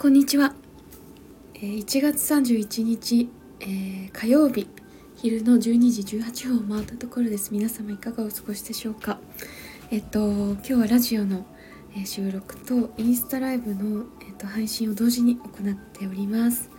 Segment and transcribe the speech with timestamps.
[0.00, 0.54] こんにちは、
[1.52, 3.28] 1月31日、
[3.60, 4.66] えー、火曜日
[5.16, 5.60] 昼の12
[5.90, 7.52] 時18分を回ったところです。
[7.52, 9.18] 皆様いかがお過ごしでしょうか？
[9.90, 11.44] えっと今日はラジオの、
[12.06, 16.70] 収録とインスタライブの、えっと、配信を同時に行っております。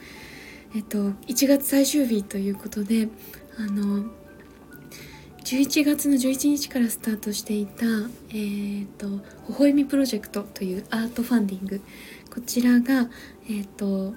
[0.76, 3.08] えっと1月最終日ということで
[3.56, 4.06] あの
[5.44, 7.86] 11月の11日からスタートしていた
[8.30, 9.08] 「えーと、
[9.50, 11.82] 微笑みプロジェクト」というアートファンディング
[12.34, 13.10] こちらが、
[13.46, 14.16] えーと、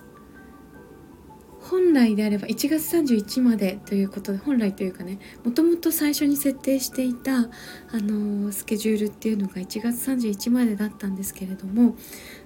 [1.60, 7.48] 本来であれば1月31までということで本来というかねもともと最初に設定していた、あ
[7.94, 11.96] のスケジュールっていうのが1月31までだったんですけれども、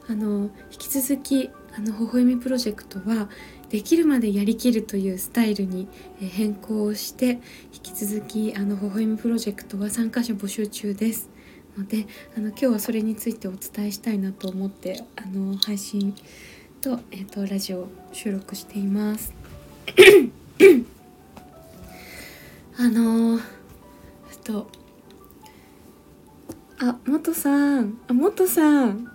[0.09, 3.29] あの引き続きあの微笑みプロジェクトは
[3.69, 5.87] できるまでやりきるというスタイルに
[6.19, 7.41] 変更をして
[7.75, 11.29] 引き続きあの微笑みプロジェクトは参加者募集中です。
[11.79, 12.07] ので
[12.37, 16.15] あの今日はそれについてお伝えしたいなと思ってあの配信
[16.81, 19.35] と,、えーと、ラジオ収録しています。
[22.77, 23.43] あのえっ
[24.45, 24.71] と
[26.79, 29.11] あ元さんあ元さん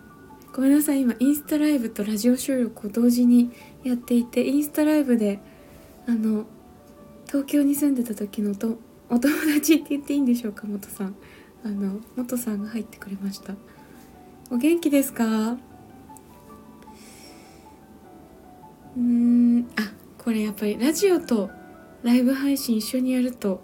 [0.54, 3.52] ごめんなさい今インスタライブとラジオ収録を同時に
[3.84, 5.40] やっていてインスタライブで
[6.08, 6.46] あの
[7.28, 8.78] 東京に住んでた時のと
[9.10, 11.16] お友達って言っていいんでしょうか元さん。
[11.66, 13.54] あの元さんが入ってくれました。
[14.52, 15.58] お元気ですか？
[18.96, 21.50] うんあこれやっぱりラジオと
[22.04, 23.62] ライブ配信一緒にやると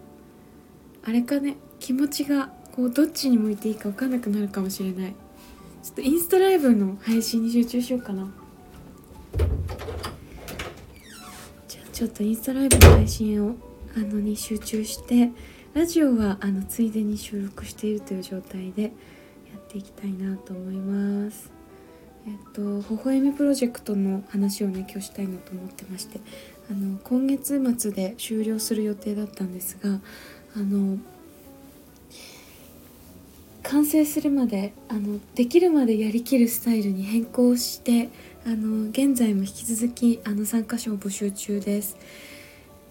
[1.06, 5.14] あれかね気持ちがこうどっちに向いていいか分かんなくなるかもしれない。
[5.84, 8.30] ちょっとインスタライブの配信に集中しようかな。
[11.68, 13.56] じゃあちょっとインスタライブの配信を
[13.96, 15.32] あのに集中して
[15.80, 18.90] ラジオはあのついでに収録しているという状態でや
[19.58, 21.50] っていきたいなと思います。
[22.28, 26.20] えっと微笑みプロジェクトの話をね今日したいなと思ってまして
[26.70, 30.02] あの今月末で終了する予定だったんですが
[30.58, 30.98] あの
[33.64, 38.10] 完成するまであのできるまでやりきるスタイルに変更して
[38.46, 41.96] あの現在も引き続きあの参加者を募集中です。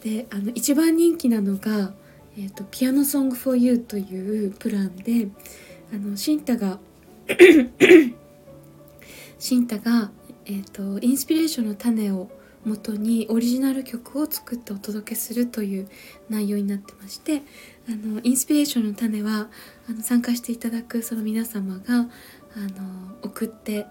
[0.02, 1.92] であの一番人気なのが
[2.38, 5.28] 「えーと、ピアノソング for you」というプランで
[5.92, 6.78] あのシンタが
[9.40, 10.12] シンタが、
[10.44, 12.30] えーと、インスピレーションの種を
[12.64, 15.88] 元にオリジナル曲を作ってお届けするという
[16.28, 17.42] 内容になってまして
[17.88, 19.48] あのインスピレーションの種は
[19.88, 22.08] あの参加していただくその皆様があの
[23.22, 23.86] 送って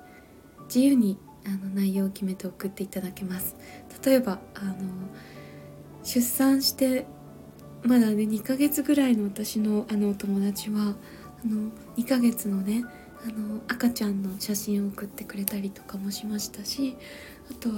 [0.68, 3.56] 自由にあの内容を決めて送っていただけます。
[4.06, 4.74] 例えばあの
[6.04, 7.06] 出産して
[7.84, 10.96] まだね2ヶ月ぐらいの私のあのお友達は
[11.44, 12.84] あの2ヶ月のね
[13.24, 16.96] あの赤ちゃんの写真を送ってくれたりとかもしましたし
[17.52, 17.76] あとは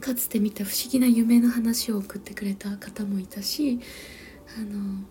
[0.00, 3.80] かつて見た不思議な夢の話を送ってくれた方もいたし
[4.58, 5.04] あの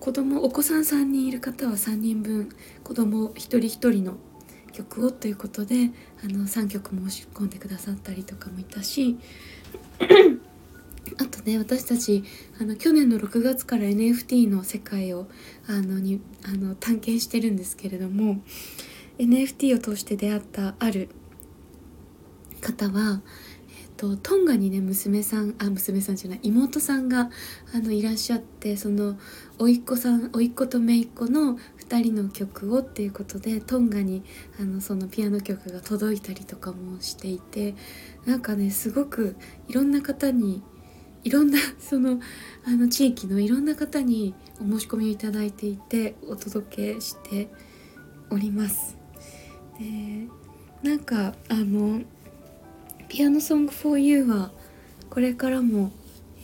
[0.00, 2.48] 子供お子さん3人いる方は3人分
[2.82, 4.14] 子供一人一人の
[4.72, 5.90] 曲をということで
[6.24, 9.18] あの3曲申し込んでくださったりとかもいたし
[11.18, 12.24] あとね私たち
[12.60, 15.28] あの去年の6月から NFT の世界を
[15.66, 18.40] あのにあの探検してるんですけれども
[19.18, 21.08] NFT を通して出会ったある
[22.60, 23.22] 方は
[24.00, 27.28] とトンガにね娘さんあ娘さんじゃない妹さんが
[27.74, 29.18] あのいらっしゃってその
[29.58, 34.22] 甥っ子さん甥っ子と姪っ子の2人の曲をっていうことでトンガに
[34.58, 37.74] あのそのピアノ曲が届いたりとかもしていて
[38.24, 39.36] なんかねすごく
[39.68, 40.62] いろんな方に
[41.24, 42.20] いろんな その
[42.64, 47.50] あの地域のいろんな方にお申し込みをいただいていてお届けして
[48.30, 48.96] おります。
[49.78, 50.28] で
[50.82, 52.02] なんかあの
[53.08, 54.50] ピアノソング for you は
[55.10, 55.90] これからも、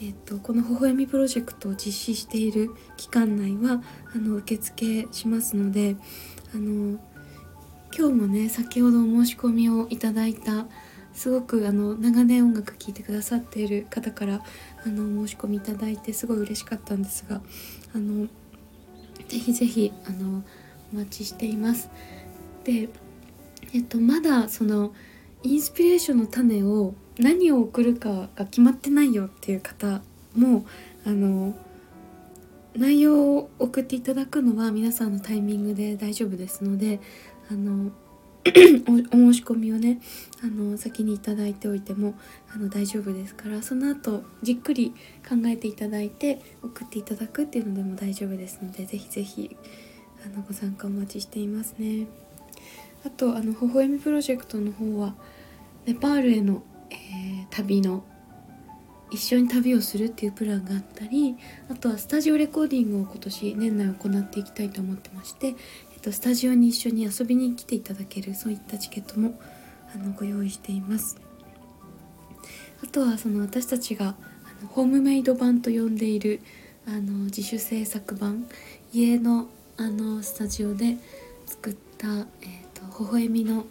[0.00, 3.82] えーと、この微笑みプロジェクトを実施している期間内は
[4.14, 5.96] あの受付しますので
[6.52, 6.98] あの
[7.96, 10.66] 今日もね先ほどお申し込みをいただいた
[11.16, 14.42] すごくあの長年音楽聴いてくださっている方から
[14.84, 17.40] あの申し込みいただいてすごい嬉しかったんですが
[17.94, 18.26] あの
[19.26, 20.44] ぜひぜひあの
[20.92, 21.90] お待ちしています。
[22.64, 22.90] で
[23.72, 24.92] えっとまだその
[25.42, 30.02] インスピレーションの種を何を送るかが決まってないよっていう方
[30.34, 30.66] も
[31.06, 31.54] あの
[32.76, 37.00] 内容を送っていただくのは皆さんのタイミングで大丈夫ですので
[37.50, 37.90] あの
[39.12, 39.98] お申し込みをね
[40.42, 42.14] あの先に頂いておいても
[42.54, 44.92] あの大丈夫ですからその後じっくり
[45.28, 49.56] 考えていただいて送っていただくっていうのでも大丈夫ですので是非是非
[50.24, 52.06] あのご参加お待ちしていますね。
[53.04, 55.14] あとあの微笑みプロジェクトの方は
[55.86, 57.26] ネパールへの、えー
[57.56, 58.04] 旅の
[59.10, 61.36] 一緒に旅をするっていうプランがあったり
[61.70, 65.54] あとはスタジオレコーディングを今年年内行っていきたいと思ってまして、
[66.06, 69.38] と、スタジオに一緒に遊びに来ていただけるそういったチケットも
[69.92, 71.18] あのご用意しています。
[72.82, 74.14] あとはその私たちが
[74.44, 76.40] あのホームメイド版と呼んでいる
[76.86, 78.46] あの自主制作版
[78.92, 79.48] 家の
[79.78, 80.96] あのスタジオで
[81.44, 82.24] 作った、えー、
[82.72, 83.66] と微笑みの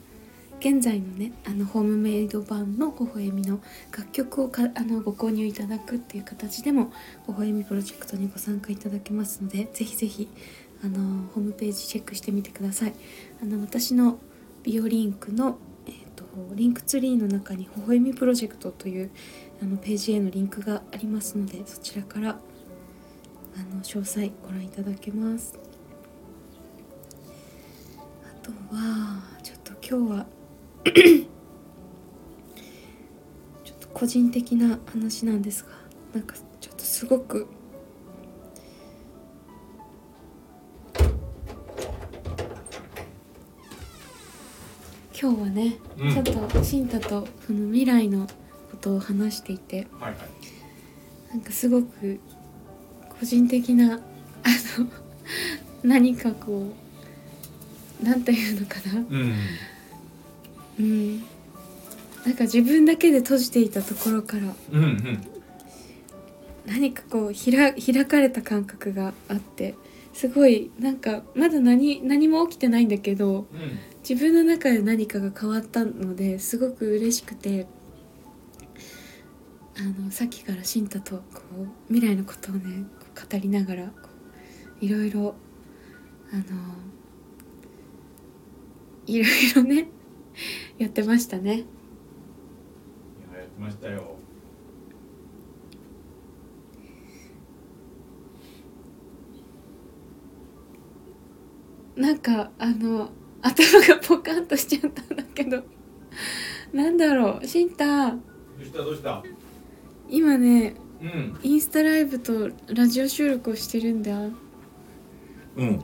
[0.59, 3.59] 現在のねあのホームメイド版の微笑みの
[3.91, 6.91] 楽曲をあのご購入いただくっていう形でも
[7.27, 10.27] 微笑みプロジェクトにご参加いただけますのでぜひぜひ
[10.85, 12.93] あのホームページチェックしてみてください。
[13.41, 14.19] あの私の
[14.61, 19.09] ビオリンクの、えー、とリンクツリーの中に微笑みプロジェクトという
[19.63, 25.57] あのページへのリンクがありますのでそちらからあの詳細ご覧いただけます。
[28.23, 30.27] あとはちょっと今日は
[33.63, 35.69] ちょっと個人的な話なんですが
[36.13, 37.47] なんかちょっとすごく
[45.19, 46.13] 今日はね、うん。
[46.13, 48.27] ちょっと慎太とその未来の
[48.71, 50.17] ことを話していてはいはい。
[51.31, 52.19] なんかすごく
[53.19, 53.97] 個人的なあ
[54.79, 54.87] の
[55.83, 56.73] 何かこ
[58.01, 59.05] うなんていうのかな。
[59.09, 59.33] うん。
[60.79, 61.19] うん。
[62.25, 65.19] なんか自分だけで閉じていたところからうんうん。
[66.65, 69.75] 何かこうひら開かれた感覚があって
[70.13, 77.65] すごいなんかまだ何何も起きてないんだけどうん自分の中で何かが変わったのですごく嬉しくて
[79.75, 82.85] あのさっきから慎太とこう未来のことをね
[83.15, 83.91] 語りながら
[84.79, 85.33] いろいろ
[86.31, 86.43] あの
[89.07, 89.87] いろいろね
[90.77, 91.55] やってましたね。
[91.55, 91.57] い
[93.33, 94.17] ややってましたよ
[101.95, 103.09] なんかあの
[103.45, 105.63] 頭がポカンとしちゃったんだけど。
[106.73, 107.45] なんだろう。
[107.45, 108.15] 慎太ど
[108.59, 108.77] うした？
[108.79, 109.23] どうした？
[110.09, 111.39] 今ねうん。
[111.43, 114.17] インスタライブとラジオ収録をしてるんだ。
[115.57, 115.79] うん。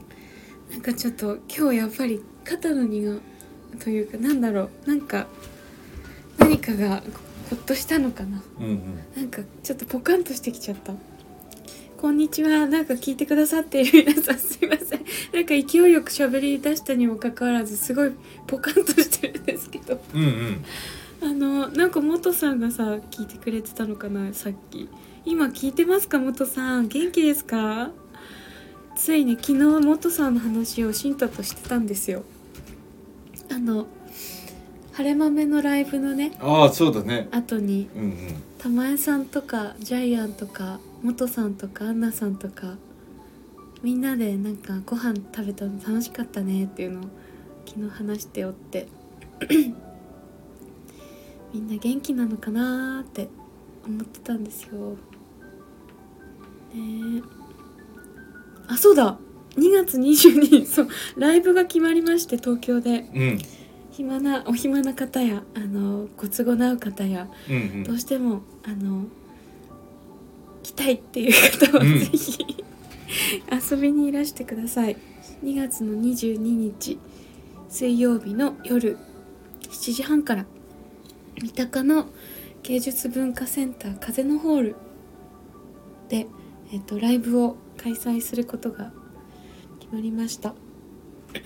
[0.72, 3.18] なんかちょっと今日やっぱり肩の荷が
[3.80, 4.88] というかなんだろう。
[4.88, 5.28] なんか
[6.40, 7.04] 何かが
[7.50, 8.42] ほっとしたのかな。
[8.60, 9.00] うんうん。
[9.16, 10.94] なんかちょっとポカンとしてきちゃった。
[11.98, 12.66] こんにちは。
[12.66, 14.91] なんか聞いてくださっている皆さんすいません
[15.34, 18.12] なんか勢いよく喋り出したにもかかわらずすごい
[18.48, 20.02] ポカンとしてるんですけど。
[20.14, 20.66] うんうん。
[21.24, 24.90] あのなんか元さんがさ聞いてくれてたのかなさっき。
[25.24, 26.88] 今聞いてますか元さん。
[26.88, 27.92] 元気ですか？
[28.96, 32.24] ついに昨日元さんの話を慎太としてたんですよ。
[33.52, 33.88] あの
[34.94, 37.30] 晴れ豆のライブのねああそうだね。
[37.32, 38.18] 後にうんうん。
[38.58, 42.76] 玉江さんとかジャイアンとか元さんとかアンナさんとか
[43.82, 47.04] みんなでなんかご飯食べたの楽しかったねっていうのを
[47.66, 48.88] 昨日話しておって。
[51.54, 53.28] みんな元気なのかなーって
[53.86, 54.92] 思ってたんですよ。
[56.74, 57.22] ねえ
[58.68, 59.18] あそうだ。
[59.58, 60.66] 2月22日。
[60.70, 60.88] そう。
[61.18, 63.10] ライブが決まりまして東京で。
[63.14, 63.40] うん。
[63.92, 67.84] 暇なお暇な方やあのご都合の合う方やうん。
[67.84, 69.06] どうしてもあの
[70.64, 72.00] 来たいっていう方はうん。
[72.00, 72.61] ぜひ、
[73.52, 74.98] 遊びにいらしてください。
[75.44, 77.00] 2月の22日
[77.70, 78.98] 水曜日の夜
[79.70, 80.46] 7時半から
[81.42, 82.08] 三鷹の
[82.64, 84.76] 芸術文化センター風のホール
[86.10, 86.28] で、
[86.72, 88.92] えっと、ライブを開催することが
[89.80, 90.54] 決まりました。
[91.34, 91.42] で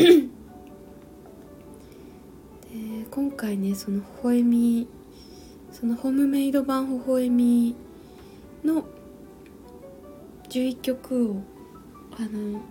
[3.09, 4.87] 今回ねその微笑み
[5.71, 7.75] そのホームメイド版微笑み
[8.63, 8.85] の
[10.49, 11.54] 11曲を
[12.17, 12.61] あの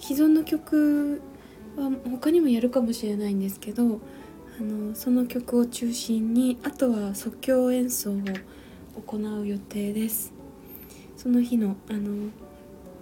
[0.00, 1.20] 既存の曲
[1.76, 4.00] は他にもやるかもしれないんですけど
[4.58, 8.14] あのその曲を中心にあとは即興演奏を
[9.00, 10.32] 行う予定です。
[11.16, 12.30] その日のあの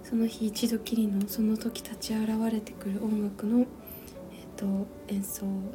[0.03, 3.65] その日一度きりのその時立ち現れてくる音楽の、えっ
[4.55, 5.73] と演奏を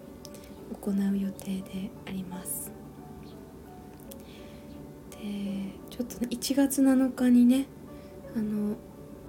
[0.80, 2.70] 行う予定であります。
[5.10, 5.18] で
[5.90, 7.66] ちょっとね1月7日にね
[8.36, 8.76] あの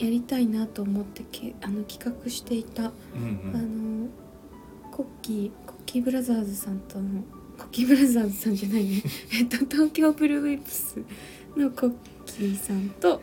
[0.04, 4.04] やりたいなと思ってけあの企画していた、うんあうん。
[4.06, 4.10] の
[4.92, 7.24] コッキーコッキーブラザーズさんとの
[7.58, 9.02] コッキーブラザーズさんじゃないね。
[9.34, 10.98] えっと東京ブルーウィップス
[11.56, 11.94] のコッ
[12.26, 13.22] キーさんと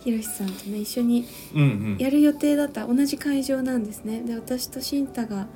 [0.00, 1.96] ひろしさんとね一緒にうんうん。
[1.98, 4.22] やる予定だった同じ会場なんですね。
[4.22, 5.46] で私と慎太が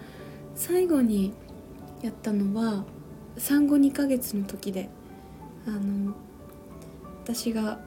[0.55, 1.33] 最後に
[2.03, 2.85] やったのは
[3.37, 4.89] 産後2ヶ月の時で
[5.67, 6.15] あの
[7.23, 7.81] 私が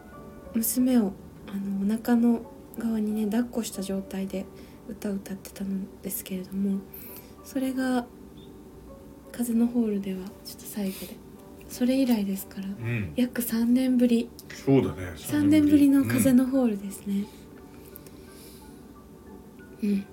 [0.53, 1.13] 娘を
[1.48, 2.41] あのお腹の
[2.78, 4.46] 側にね抱っこした状態で
[4.88, 5.70] 歌を歌ってたの
[6.01, 6.80] ですけれども
[7.44, 8.06] それが
[9.32, 11.16] 「風のホール」ではちょっと最後で
[11.70, 13.13] それ以来ですからうん。
[13.16, 14.30] 約3年ぶり。
[14.54, 15.90] そうだね3年ぶり。
[15.90, 17.25] の「風ののホール」ですね。
[19.82, 20.06] うん、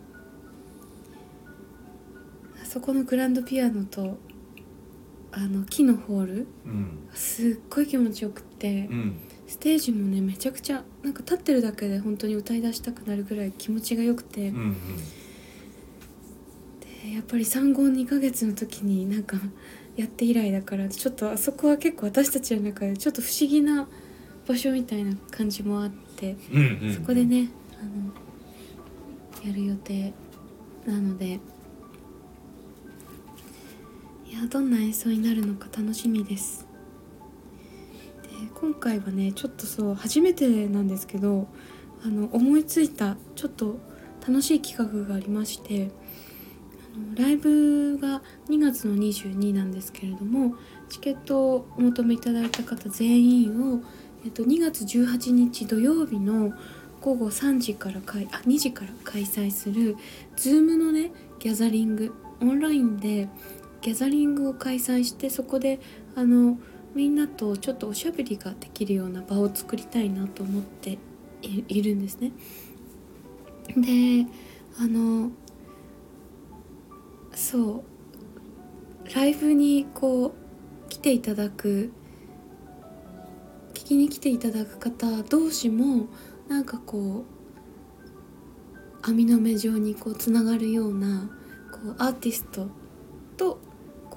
[2.62, 4.17] あそこのグランドピアノと
[5.31, 6.99] あの木のホールうん。
[7.12, 9.17] すっごい気持ちよくって、うん
[9.49, 14.76] ステージもねめちゃくちゃなんか立ってるだけで本当に歌い出したくなるぐらい気持ちがよくて、うん
[17.02, 19.38] でやっぱり産後2ヶ月の時になんか
[19.97, 23.88] やって以来だからちょっとあそこは結構私たちの中でちょっと不思議な
[24.47, 26.95] 場所みたいな感じもあって、うんうんうん。
[26.95, 27.49] そこでね
[27.81, 30.12] あのやる予定
[30.87, 31.40] なので。
[34.26, 36.67] いやどんな演奏になるのか楽しみです
[38.38, 41.49] で今回はねちょっとそう初めてなんですけど
[42.04, 43.78] あの思いついたちょっと
[44.26, 45.90] 楽しい企画がありまして
[46.95, 50.54] あのライブが2月の22なんですけれども
[50.88, 53.83] チケットをお求めいただいた方全員を、
[54.25, 56.52] えっと、2月18日土曜日の
[57.00, 59.97] 午後3時からかいあ2時から開催する
[60.37, 63.28] Zoom のねギャザリングオンラインで
[63.80, 65.80] ギャザリングを開催してそこで
[66.14, 66.59] あの
[66.99, 70.99] みんなとちょっとおしゃべりができるような場を作りたいなと思って
[71.43, 72.33] いいるんですね。
[73.76, 74.26] で
[74.81, 75.31] あの
[77.37, 77.85] そ
[79.07, 81.93] うライブにこう来ていただく
[83.75, 86.09] 聞きに来ていただく方同士も
[86.49, 87.25] なんかこ
[89.05, 91.31] う網の目状にこうつながるような
[91.71, 92.67] こうアーティスト
[93.37, 93.67] と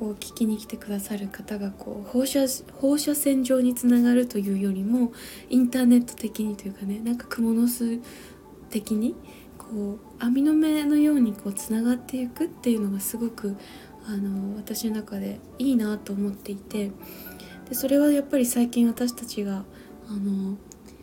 [0.01, 2.47] こう聞きに来てくださる方がこう放射
[2.79, 5.13] 放射線上につながるというよりも
[5.47, 7.99] インターネット的にというかねなんか蜘蛛の巣
[8.71, 9.13] 的に
[9.59, 13.55] こう網の目のようにこうつながっていくっていうのがすごく
[14.07, 16.89] あの私の中でいいなと思っていて
[17.69, 19.65] でそれはやっぱり最近私たちが
[20.09, 20.57] あの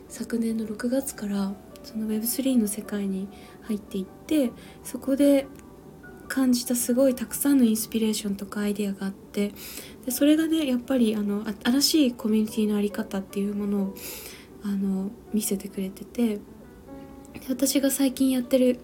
[0.08, 1.52] 昨年の6月から
[1.84, 3.28] その Web3 の世界に
[3.62, 4.50] 入っていって
[4.82, 5.46] そこで
[6.28, 9.52] 感じたすごいたくさんのインスピレーションとかアイデアがあって
[10.04, 13.94] でそれがねやっぱりあの新しいコミュニティの在り方っていうものを
[14.62, 16.40] あの見せてくれててで
[17.48, 18.80] 私が最近やってる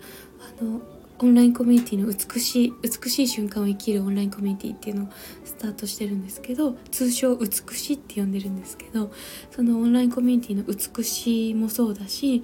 [0.61, 0.81] あの
[1.19, 5.09] オンラインコミュニティの美しい美しい瞬間を生きるオンラインコミュニティっていうのを
[5.45, 9.13] スタートしてるんですけど通称美しいって呼んでるんですけど
[9.51, 12.43] そのオンラインコミュニティの美しいもそうだし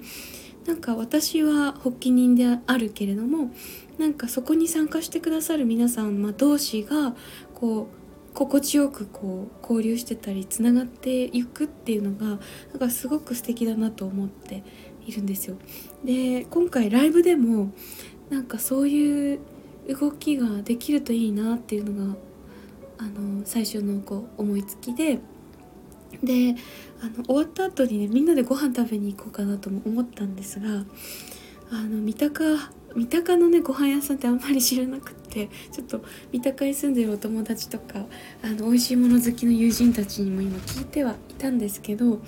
[0.65, 3.51] なんか私は発起人であるけれども
[3.97, 7.15] なんかそこに参加してくださる皆さん、まあ、同士が
[7.53, 8.01] こう
[8.33, 12.39] 心地よくこう交流してたりつながっていくっていうのが
[12.71, 14.63] なんかすごく素敵だなと思って
[15.05, 15.57] いるんですよ。
[16.03, 17.71] で今回ライブでも
[18.29, 19.39] なんかそういう
[19.89, 22.15] 動きができるといいなっていうのが
[22.99, 25.19] あの最初のこう思いつきで
[26.23, 26.55] で
[27.01, 30.85] あの終わった後にねみんなでご飯食べに行こうかなとも思ったんですが
[31.71, 38.05] あの三鷹三鷹のねご飯屋さんってあんまり知らなくってちょっと三鷹に住んでるお友達とか
[38.43, 42.19] あの美味しいもの好きの友人たちにも今聞いてはいたんですけど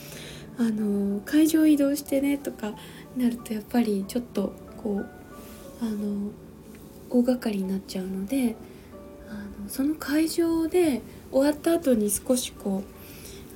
[0.57, 2.73] あの会場移動してねとか
[3.17, 5.09] なるとやっぱりちょっとこう
[5.81, 6.31] あの
[7.09, 8.55] 大掛かりになっちゃうので
[9.29, 11.01] あのその会場で
[11.31, 12.83] 終わった後に少しこ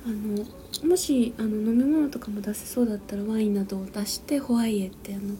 [0.06, 0.44] うあの
[0.88, 5.34] もしあの飲み物とかも出せそうだったらワインなどを出してホワイエってあの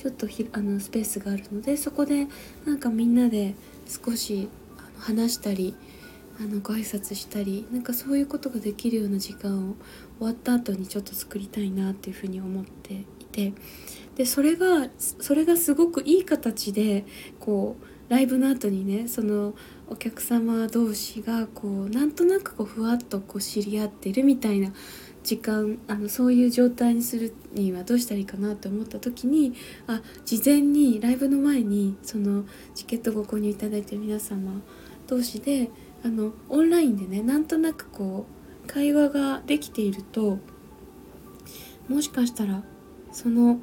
[0.00, 2.26] ちょっとひあのスペースがあるのでそこで
[2.64, 3.54] なんかみんなで
[3.86, 5.74] 少しあの話したり
[6.40, 9.74] あのご挨拶したりなんかそういうことができるような時間を
[10.18, 13.52] 終わった後にちょっと作りたいなっていうふうに思っていて
[14.16, 17.04] でそれがそれがすごくいい形で
[17.38, 19.54] こうライブの後にねその
[19.86, 24.72] お客様同士がこうなんとなくこうふわっとこう知り合ってるみたいな
[25.22, 29.54] 時間あのそういう状態にするにはどうしたらいいかなと思った時に
[29.86, 34.62] あ事前にライブの前にそのチケットご購入いただいてる皆様
[35.06, 35.70] 同士で
[36.04, 38.26] あのオンラインでねなんとなくこ
[38.64, 40.38] う会話ができていると
[41.88, 42.62] もしかしたら
[43.12, 43.58] その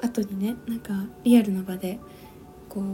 [0.00, 2.00] 後にねなんかリアルな場で
[2.68, 2.84] こう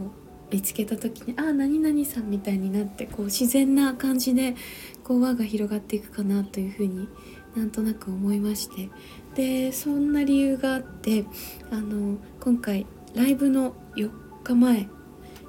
[0.51, 4.55] 見つけた時に「ああ何々さん」みたいになってこう自然な感じで
[5.03, 7.07] こう輪が広がっていくかなというふうに
[7.55, 8.89] なんとなく思いまして。
[9.35, 11.25] でそんな理由があって
[11.71, 14.09] あの今回ライブの4
[14.43, 14.89] 日前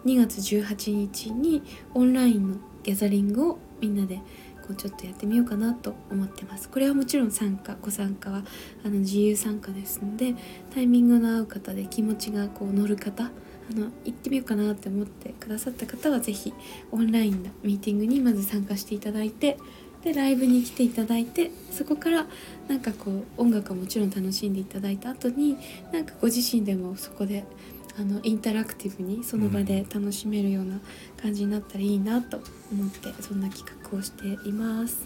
[0.05, 1.63] 2月18日に
[1.95, 4.17] オンラインのギャザリングをみんなで
[4.63, 6.69] こうちょっとやってみようかなと思ってます。
[6.69, 8.45] これはもちろん参加ご参加は
[8.85, 10.35] あの自由参加ですので
[10.75, 13.29] タイミングの合う方で気持ちがこう乗る方あ
[13.75, 16.53] の行ってみようかなって思ってくださった方は是非
[16.91, 19.59] オンラインのミーティングにまず参加していただいて
[20.05, 22.27] でライブに来ていただいてそこから
[22.69, 25.57] なんかこう音楽はもちろん楽しんでいただいた後に
[25.93, 27.45] なんかご自身でもそこで
[27.99, 30.81] あのインタラクティブにその場で楽しめるような
[31.21, 32.41] 感じになったらいいなと
[32.73, 35.03] 思ってそんな企画をしています。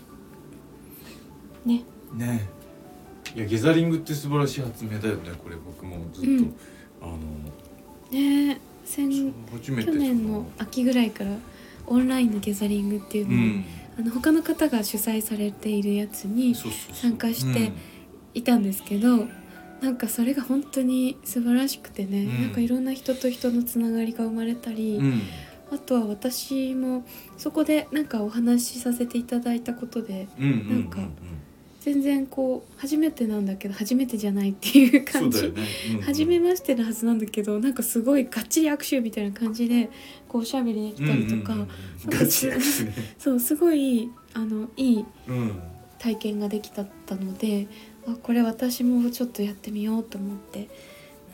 [1.64, 1.82] ね。
[2.14, 2.48] ね。
[3.34, 5.56] いやゲザリングって素晴らしい発明だよねこれ。
[5.56, 6.54] 僕もずっと、うん。
[7.00, 7.18] あの
[8.12, 8.60] ね。
[8.84, 9.32] 先
[9.62, 11.30] 去年の秋ぐらいから
[11.86, 13.64] オンラインのギャザリングっていううのを、ん
[13.98, 17.72] あの他の方が主催されているやつに参加して
[18.34, 19.26] いたんですけど、
[19.80, 22.42] なんかそれが本当に素晴らしくてね、うん。
[22.42, 25.22] なんかいろんな人と人のつながりが生まれたり、うん、うん
[25.70, 27.04] あとは私も
[27.36, 30.68] そこでなんかお話しさせていただいたことでうんうんうん。
[30.68, 30.98] なんか
[31.84, 36.02] 全然こう初めてなんだけど初めてじゃないっていう感じ、そうだよね、うんうん。
[36.02, 39.90] 初めましてのはずなんだけどなんかすごいがっちり握手みたいな感じで
[40.26, 41.54] こうおしゃべりできたりとか、
[43.18, 45.62] そうすごいあのいいうん。
[45.98, 47.66] 体験ができたったので
[48.06, 50.68] あこれ私もちょっとやってみようと思って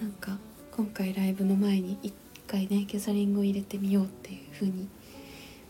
[0.01, 0.37] なんか
[0.73, 2.13] 今回ライブの前に一
[2.47, 4.89] 回ねギャザリングを入れてみようっていうふうに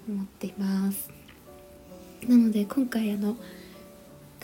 [0.08, 1.10] 思っています。
[2.26, 3.36] なので今回あの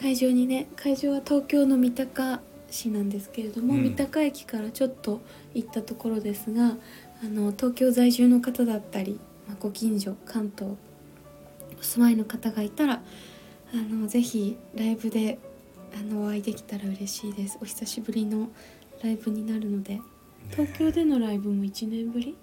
[0.00, 3.83] 会場にね会場は東京の三鷹市なんですけれども、うん。
[3.83, 5.21] 三鷹駅からちょっと
[5.55, 6.76] 行ったところですが
[7.25, 10.75] あの東京在住の方だったり、まあ、ご近所関東
[11.79, 15.38] お住まいの方がいたらあのぜひライブで
[15.95, 17.59] あのお会いできたら嬉しいです。
[17.61, 18.49] お久しぶりの
[19.03, 20.00] ライブになるので。
[20.50, 22.37] 東京でのライブも1年ぶり？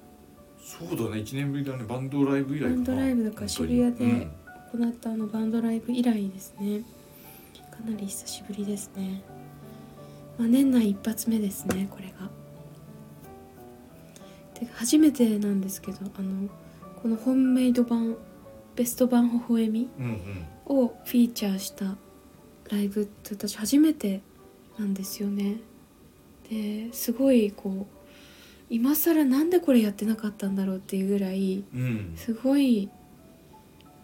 [0.60, 1.22] そうだね。
[1.22, 1.84] 1年ぶりだね。
[1.84, 4.32] バンドライブ以来バンドライブだから渋谷でうん。
[4.74, 6.82] 行ったあのバンドライブ以来ですね
[7.84, 9.22] かなり久しぶりですね、
[10.38, 12.30] まあ、年内一発目ですねこれが。
[14.58, 16.48] で初めてなんですけどあの
[17.02, 18.16] このホームメイド版
[18.76, 19.90] ベスト版微笑み
[20.66, 21.98] をフィーチャーした
[22.70, 24.22] ライブって私初めて
[24.80, 25.58] なんですよね。
[26.50, 27.86] ですごいこう
[28.70, 32.14] 今更なんでこれやってなかったんだろうっていうぐらいうん。
[32.16, 32.90] すごい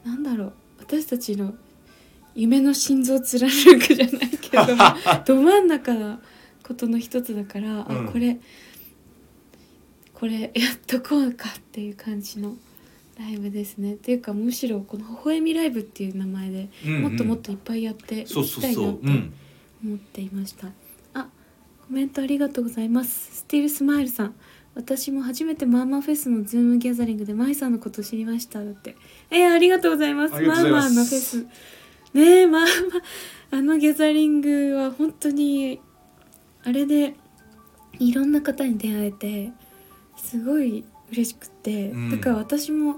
[0.03, 1.53] なんだろう私たちの
[2.39, 4.65] 夢の心臓貫くじゃないけど
[5.35, 6.21] ど真ん中な
[6.63, 8.07] ことの一つだから、うん。
[8.07, 8.39] あこれ
[10.13, 12.55] これやっとこうかっていう感じの
[13.17, 13.93] ライブですね。
[13.93, 17.01] っていうかむしろこの「微笑みライブ」っていう名前でうんうん。
[17.03, 18.99] もっともっといっぱいやっていきたいなと
[19.83, 20.71] 思っていました、
[21.13, 21.29] あ
[21.87, 23.37] コメントありがとうございます。
[23.37, 24.35] スティールスマイルさん。
[24.75, 28.95] 私も初めてマーマーフェスの Zoom gathering でマイさんのことを知りましただって。
[29.29, 30.33] えー、ありがとうございます。
[30.33, 31.45] マーマーのフェス
[32.13, 35.79] ねえまあまああのギャザリングは本当に
[36.63, 37.15] あれで
[37.99, 39.51] いろんな方に出会えて
[40.17, 42.11] すごい嬉しくて、うん。
[42.11, 42.97] だから私も、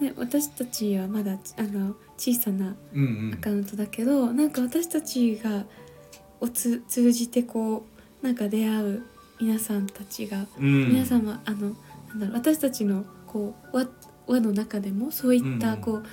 [0.00, 3.34] ね、私たちはまだあの小さなうんうん。
[3.34, 5.64] アカウントだけど、なんか私たちが
[6.40, 7.86] をつ通じてこ
[8.22, 9.02] うなんか出会う
[9.40, 10.88] 皆さんたちが、うん。
[10.88, 11.76] 皆様あの
[12.08, 13.88] なんだろう私たちのこう輪
[14.26, 15.80] 輪の中でもそういったうん。
[15.80, 16.04] こう、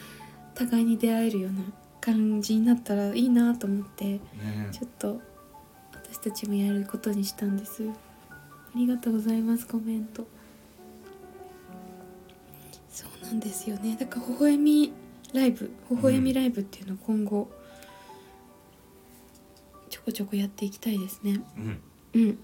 [0.53, 1.61] 互いに出会えるような
[2.01, 4.19] 感じになったらいいなと思ってね。
[4.71, 5.21] ちょっと
[5.93, 7.83] 私たちもやることにしたんです。
[7.87, 10.27] ありがとうございますコメント。
[12.89, 13.95] そうなんですよね。
[13.99, 14.93] だから微笑み
[15.33, 17.49] ライブ微笑みライブっていうのを今後
[19.89, 21.41] ちょこちょこやっていきたいですね。
[21.57, 21.81] うん。
[22.13, 22.37] うん。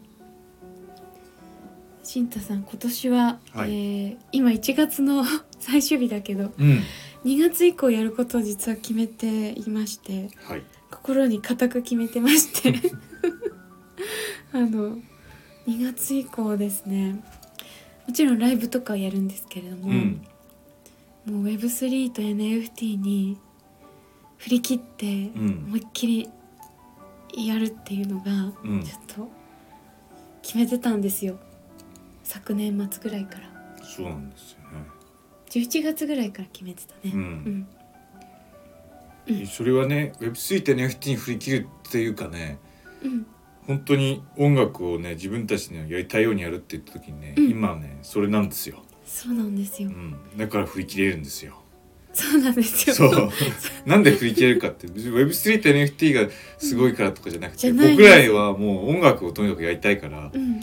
[2.04, 3.72] 新太さん今年は、はい。
[3.74, 5.24] えー今1月の
[5.60, 6.80] 最終日だけどうん
[7.26, 10.64] 2月以降やることを実は決めていましてはい。
[10.92, 12.74] 心に固く決めてまして。
[14.54, 14.98] あの
[15.68, 17.22] 2月以降ですね。
[18.08, 20.22] もちろんライブとかはやるんですけれども、うん。
[21.26, 23.38] もう Web3 と NFT に
[24.38, 25.64] 振り切ってうん。
[25.68, 26.30] 思いっきり
[27.36, 28.32] やるっていうのが
[28.64, 28.84] うん。
[28.84, 29.30] ちょっと
[30.42, 31.38] 決めてたんですよ。
[32.24, 33.50] 昨年末ぐらいから。
[33.84, 34.97] そうなんですよね
[35.58, 37.12] 11月ぐらいから決めてたね。
[37.14, 37.68] うん。
[39.28, 39.48] うん。
[39.48, 42.60] それはね Web3 と NFT に振り切るっていうかね
[43.04, 43.26] うん。
[43.66, 47.50] 本当に音楽をね自分たちのやりたいようにやるって言った時にね、うん。
[47.50, 49.90] 今はねそれなんですよ、そうなんですよ。
[49.90, 51.62] うん、だから振り切れるんですよ。
[52.14, 52.96] そうなんですよ。
[52.96, 53.30] そう。
[53.86, 60.62] なんで振り切れるかって別に Web3 と NFT がすごいからとかじゃなくて、じゃない僕らはもう音楽をとにかくやりたいから、うん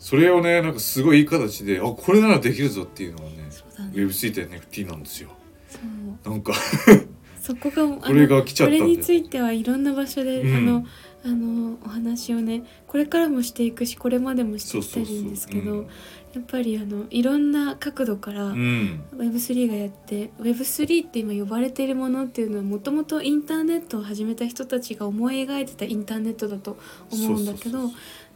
[0.00, 3.92] それをねなんかすごいいい形であこれならできるぞっていうのはねそうだね。
[3.94, 5.28] Web3 と NFT なんですよ。
[5.68, 5.78] そ
[6.26, 6.30] う。
[6.30, 6.54] なんか
[7.40, 10.56] そこがこれが来ちゃったこれについてはいろんな場所で、うん。
[10.56, 10.86] あの
[11.22, 15.86] あのお話をねこれからもしていくしこれまでもしてきてるんですけどそうそう
[16.32, 19.04] やっぱりあのいろんな角度からうん。
[19.16, 26.78] Web3 がやって Web3 って今呼ばれているものっていうのはもともとインターネットを始めた人たちが思い描いてたインターネットだと
[27.12, 27.90] 思うんだけど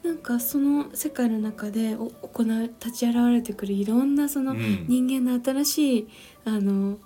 [0.05, 4.85] なんかその世界の中でお行う立ち現れてくるいろんなそのうん。
[4.87, 6.09] 人間の新しい
[6.45, 6.99] あの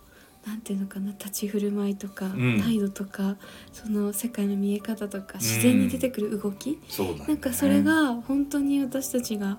[0.47, 2.61] なんていうのかな立ち振る舞いとか、ん。
[2.61, 3.37] 態度とか
[3.73, 7.25] その世界の見え方とか自然に出てくる動き、そうなんね。
[7.29, 9.59] なんかそれが本当に私たちが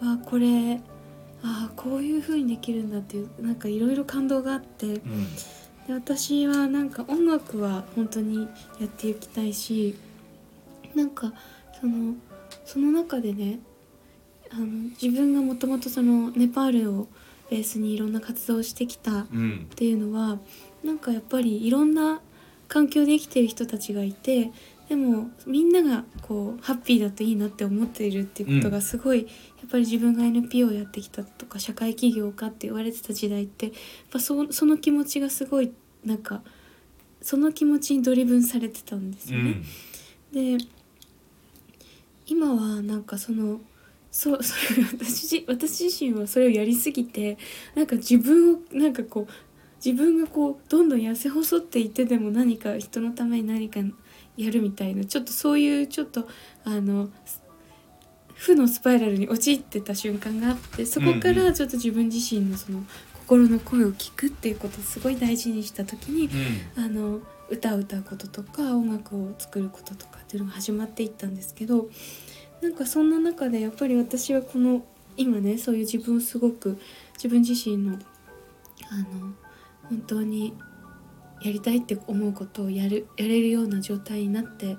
[0.00, 0.80] あこれ
[1.42, 4.86] あこういう風にできるんだっていうなんかいろいろ感動があって。
[4.86, 5.26] でうん。
[5.90, 8.46] 私はなんか音楽は本当に
[8.78, 9.96] やっていきたいし
[10.94, 11.32] なんか
[11.80, 12.14] その
[12.68, 13.60] その中でね
[14.50, 17.08] あの自分がもともとそのネパールを
[17.50, 19.68] ベースにいろんな活動をしてきたうん。
[19.72, 20.38] っていうのは
[20.84, 22.20] なんかやっぱりいろんな
[22.68, 24.52] 環境で生きてる人たちがいて
[24.90, 29.24] でもみんながこうハッピーだといいなって思っているっていうことがすごい、や
[29.66, 33.74] っぱり自分が NPO をやってきたとか社会起業家って言われてた時代ってやっ
[34.10, 35.72] ぱそその気持ちがすごい
[36.04, 36.42] なんか
[37.20, 39.50] その気持ちにドリブンされてたんですうよね。
[39.50, 40.58] ん。
[40.58, 40.64] で
[42.28, 43.60] 今はなんかその
[44.10, 47.36] そうそれ私自私自身はそれをやりすぎて
[47.74, 49.32] なんか自分をなんかこう
[49.84, 53.80] 自分がこうどんどん痩せ細っていってでも何か人のために何か
[54.36, 56.28] やるみたいなちょっとそういうちょっと
[56.64, 57.08] あの
[58.34, 62.82] 負のスパイラルに陥ってた瞬間があってそこからちょっと自分自身のその
[63.14, 66.28] 心の声を聞くっていうことをすごい大事にした時に
[66.76, 66.84] うん。
[66.84, 71.88] あの歌を歌うこととか音楽を作ることとかっていうのが始まっていったんですけど
[72.60, 74.84] なんかそんな中でやっぱり私はこの
[75.16, 76.78] 今ねそういう自分をすごく
[77.14, 77.98] 自分自身の
[78.90, 79.34] あの
[79.88, 80.54] 本当に
[81.42, 84.76] やりたいって思うことをやるやれるような状態になって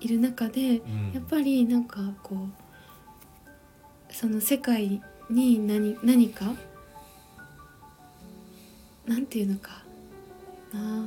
[0.00, 1.12] いる中でうん。
[1.12, 6.52] やっぱりなんかこうその世界に何何か
[9.06, 9.82] なんていうのか
[10.72, 11.06] な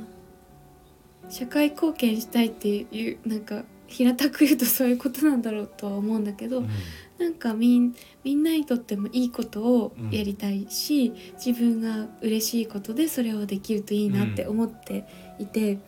[1.28, 6.68] 社会貢献したいっていうなんか平たく言うとそういうことなんだろうとは思うんだけど、うん。
[7.18, 11.12] なんかみんみんなにとってもいいことをやりたいし、
[11.44, 15.06] 自分が嬉しいことでそれをできるといいなって思って
[15.38, 15.78] いて、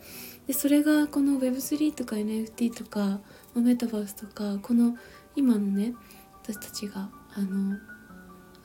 [0.47, 3.19] でそれがこの Web3 とか NFT とかま
[3.57, 4.97] あメタバースとかこの
[5.35, 5.93] 今のね
[6.41, 7.77] 私たちがあの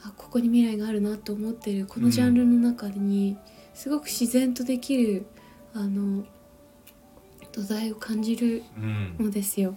[0.03, 3.37] あここに未来があるなと思ってるこのジャンルの中に
[3.75, 5.27] すごく自然とできる
[5.75, 6.25] あの
[7.55, 9.17] 土台を感じるうん。
[9.27, 9.77] のですよ。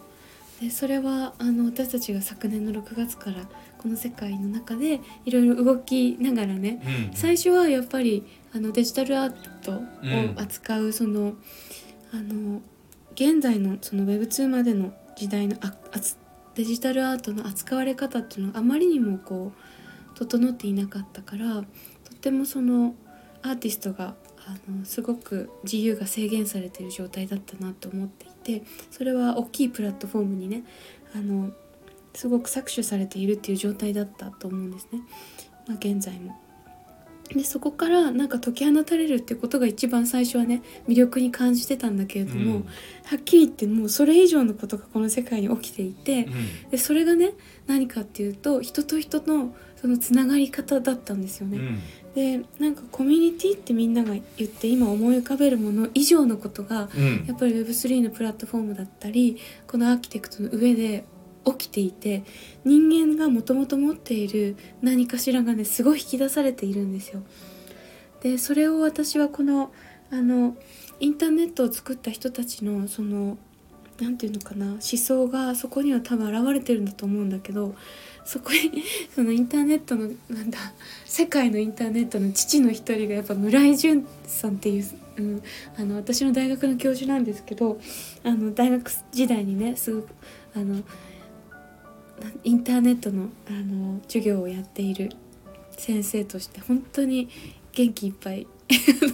[0.61, 7.15] でそれはあの私たちが昨年の6月からこの世界の中でいろいろ動きながらねうん。
[7.15, 10.33] 最初はやっぱりあのデジタルアートをうん。
[10.37, 11.35] 扱うその、
[12.11, 12.61] あの
[13.13, 15.73] 現在のその Web2 までの時代のあ
[16.55, 21.63] デジタルアートの扱われ方っていうのがあまりにもこう整っていなかったからとっ
[22.19, 22.95] てもその
[23.43, 24.15] アーティストが
[24.47, 30.63] あのすごく自由が制限されている状態だったなと思っていてそれは大きいプラットフォームにね
[31.13, 31.51] あの
[32.13, 35.01] すごく搾取されているっていう状態だったと思うんですね、
[35.67, 36.36] まあ、現在も。
[37.29, 42.67] でそこからなんか解き放たれるってことが一番最初はね魅力に感じてたんだけれども、うん
[43.05, 47.33] はっきり言ってもうそれ以上のことがこの世界に起きていて、うんでそれがね
[47.65, 51.57] 何かっていうと人と人のそのつながり方だったんですよね。
[51.57, 51.79] うん
[52.17, 61.06] でなんかコミュニティってみんなが言って今思い浮かべるもの以上のことがうんやっぱり Web3 のプラットフォームだったりこのアーキテクトの上で
[61.45, 62.23] 起きていて
[62.65, 67.21] 人間がもともと持っている何かしらがねすごい引き出されているんですよ。
[68.23, 69.71] でそれを私はこの
[70.10, 70.58] あの
[70.99, 73.38] インターネットを作った人たちのその
[74.01, 77.75] なんていうのかな思想がそこには多分現れてるんだと思うんだけど
[78.27, 78.83] そこに
[79.15, 80.59] そのインターネットのなんだ
[81.05, 84.85] 世界のインターネットの父の一人がやっぱ村井淳さんっていう、
[85.15, 85.43] うん、
[85.79, 87.79] あの私の大学の教授なんですけど
[88.25, 90.09] あの大学時代にねすごく
[90.53, 90.83] あのな
[92.43, 95.09] インターネットのあの授業をやっている
[95.77, 97.29] 先生として本当に
[97.71, 98.45] 元気いっぱい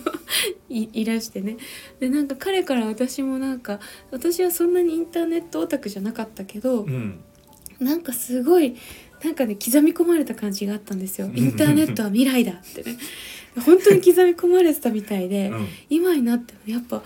[0.69, 1.57] いいらしてね。
[1.99, 7.19] でなんか彼から私もなんか私はそんなにインターネットオタクじゃなかったけど、うん。
[7.79, 8.75] なんかすごい
[9.23, 11.29] なんかね刻み込まれた感じがあったんですよ。
[11.33, 12.97] インターネットは未来だってね。
[13.65, 15.67] 本当に刻み込まれてたみたいで、うん。
[15.89, 17.03] 今になってもやっぱ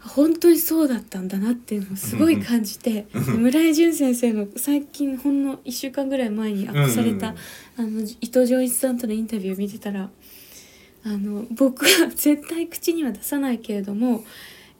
[0.00, 7.34] 本当にそうだったんだなっていうのをすごい感じて、村井淳先生の最近ほんの1週間ぐらい前にアップされた、
[7.76, 10.10] あの伊藤浄一さんとのインタビューを見てたらあ
[11.04, 14.24] あの僕は絶対口には出さないけれども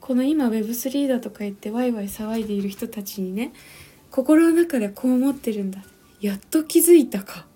[0.00, 3.52] この今 Web3 だとか言ってワイワイ騒いでいる人たちにね
[4.10, 5.80] 心の中でこう思ってるんだ
[6.20, 7.46] やっと気づいたか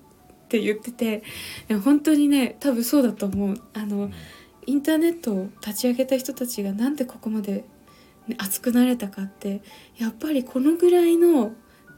[0.45, 1.23] って言ってて
[1.83, 3.61] 本当にね多分そうだと思う。
[3.73, 4.11] あの
[4.67, 7.65] インターネットを立ち上げた人たちがなんでここまで、
[8.29, 9.61] ね、熱くなれたかって
[9.99, 11.53] やっぱりこのぐらいの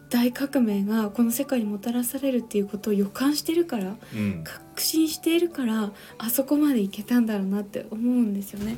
[0.08, 4.44] 大革命がこの世界にもたらされるっていうことを予感してるからうん。
[4.44, 8.76] 確信しているからあそこまでいけたんだろうなって思うんですよね。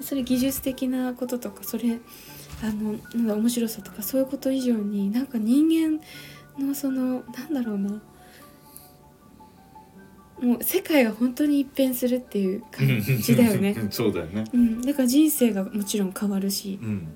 [0.00, 1.98] それ技術的なこととかそれ
[2.62, 6.00] あのなんだ面白さとかそういうこと以上になんか人間
[6.58, 8.02] のそのなんだろうな。
[10.40, 13.74] もう世界が本当に一変するっていう感じだよね。
[13.90, 14.44] そうだよね。
[14.52, 16.78] うん、だから人生がもちろん変わるし。
[16.82, 17.06] うん。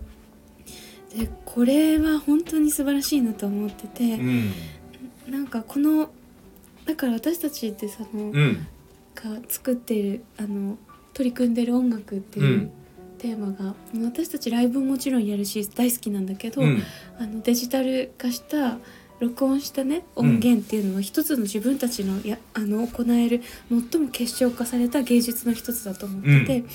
[1.17, 4.53] でこれは本当に素晴らしいなと思ってて、うん。
[5.29, 6.11] なんかこの
[6.87, 8.67] だから私たちってその、うん。
[9.15, 10.79] が作っているあの
[11.13, 12.71] 取り組んでる音楽っていううん。
[13.19, 16.83] テーマが、私たちライブももちろんやるし大好きなんだけど、うん。
[17.19, 18.79] あのデジタル化した
[19.21, 26.69] 録音したね音源っていうのは一つの自分たちのやあの行える最も結晶化された芸術の一つだと思ってて、うん。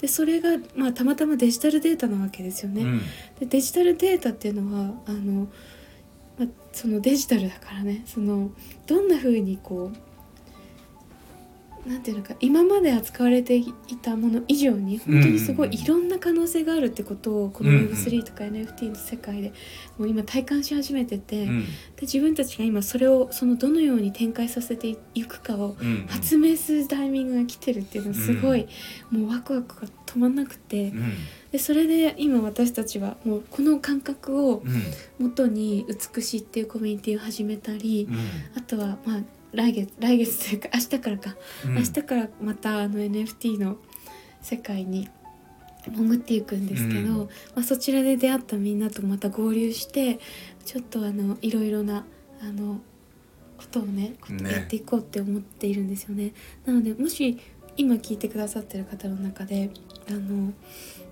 [0.00, 2.82] でそれが、まあ、たまたまデジタルデータなわけですよね。
[2.82, 3.00] うん。
[3.40, 5.48] でデジタルデータっていうのはあの、
[6.38, 8.50] まあ、そのデジタルだからねその
[8.86, 10.15] どんな風にこう
[11.86, 13.72] なんていうのか今まで扱われてい
[14.02, 19.52] たもの以上に本当にすごいいろんな可能性があるってことをこのうんうん Web3 とか NFT の世界で
[19.96, 21.64] もう今体感し始めてて、でうん。
[22.02, 26.06] 自分たちが今それをそのどのように展開させていくかをうん。
[26.08, 28.66] 発明するタイミングが来てるっていうのはすごい、
[29.10, 30.88] もうワクワクが止まんなくて。
[30.88, 31.14] うん。
[31.52, 34.82] でそれで今私たちはもうこの感覚をうん。
[35.18, 38.16] 元に美しいっていうコミュニティを始めたり、うん。
[38.58, 39.20] あとはまあ
[39.56, 41.74] 来月来月というか明日からか、うん。
[41.74, 43.78] 明日からまたあの NFT の
[44.42, 45.08] 世界に
[45.84, 47.18] 潜っていくんですけど、うん。
[47.18, 50.20] まあ、そちらで出会ったみんなとまた合流して
[50.64, 52.04] ちょっとあのいろいろな
[52.42, 52.80] あの
[53.56, 56.32] ことをねやっていこうって思っているんですよね。
[56.66, 57.38] なのでもし
[57.78, 59.70] 今聞いてくださってる方の中で
[60.08, 60.52] あの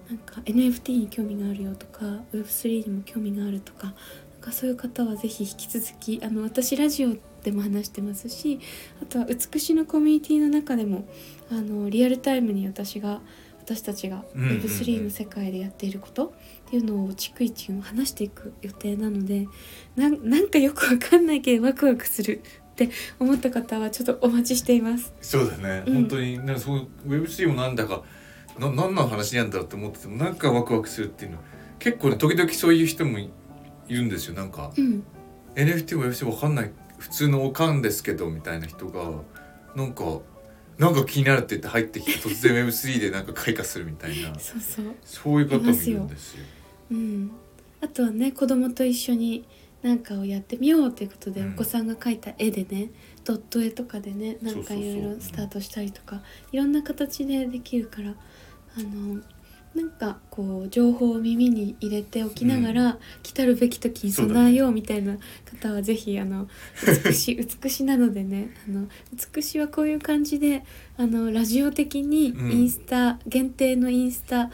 [0.09, 3.95] なんか NFT に興味があるよとか Web3 にも興味があるとかなん
[4.41, 8.59] かそういう方はぜひ引き続きあの私ラジオでも話してますし
[9.01, 11.07] あとは美しのコミュニティの中でも
[11.53, 13.21] あのリアルタイムに私が
[13.65, 14.57] 私たちがうんうんうん。
[14.59, 16.35] Web3 の世界でやっていること
[16.67, 19.47] っていうのを逐一話していく予定なので
[19.97, 25.15] なんなんかよくわかんないけどワクワクするって思った方はちょっとお待ちしています。
[25.21, 25.95] そうだね、うん。
[25.95, 28.03] 本当になんかそう Web3 もなんだか
[28.59, 31.39] な何の話なんだって思っててもなんかワクワクするっていうの。
[31.79, 33.31] 結構ね時々そういう人もい
[33.89, 34.35] いるんですよ。
[34.35, 35.05] なんかうん、
[35.55, 36.73] NFT も Web3 わかんない
[37.05, 39.11] 普通のおかんですけどみたいな人が
[39.77, 40.21] なんか
[40.79, 44.87] なんか気になるって言って入ってきて突然 Web3 でなんか開花するみたいなそうそう。
[45.05, 46.45] そういう方もいるんですよ。
[46.91, 47.31] うん、
[47.83, 49.47] あとはね子供と一緒に
[49.83, 51.53] 何かをやってみようということで、うん。
[51.53, 52.91] お子さんが描いた絵でね
[53.23, 58.15] ドット絵とかでねなんかいろいろスタートしたりとかいろんな形でできるから
[58.79, 59.21] あの
[59.75, 66.49] なんかこう情報を耳に入れておきながら、来たるべき時に備えようみたいな方はぜひあの
[67.05, 68.87] 美しい 美しなのでねあの
[69.35, 70.65] 美しはこういう感じで
[70.97, 72.53] あのラジオ的にうん。
[72.53, 74.51] インスタ、限定のインスタ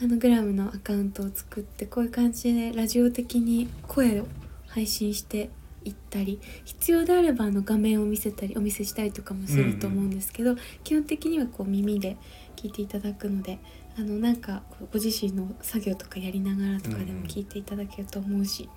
[0.00, 4.26] あのグラムのアカウントを作ってこういう感じでラジオ的に声を
[4.68, 5.50] 配信して
[5.84, 12.16] いったり必要であればあの画面を見せたりお見せしたりとかもすると思うんですけど、基本的にはこう耳で
[12.56, 13.58] 聞いていただくので
[13.98, 18.68] あのなんかご自身の作業とかやりながらとかでも聞いていただけると思うし、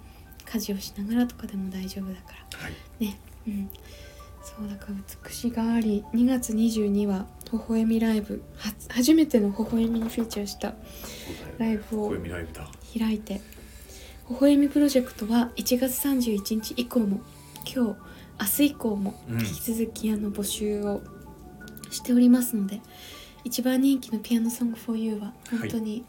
[0.45, 2.59] 家事をしながらとかでも大丈夫だから。
[2.59, 3.19] はい、ね。
[3.47, 3.69] うん。
[4.43, 10.73] そうだから美しがあり2月22は微笑みライブは初めての微笑みにフィーチャーした
[11.59, 12.09] ライブを。
[12.97, 13.41] 開いて
[14.29, 17.21] 微笑みプロジェクトは1月31日以降も
[17.63, 17.95] 今日明
[18.57, 19.39] 日以降もうん。
[19.41, 21.01] 引き続きあの募集を
[21.91, 22.81] しておりますので、
[23.43, 26.05] 一番人気の「ピアノソング for You」は本当に、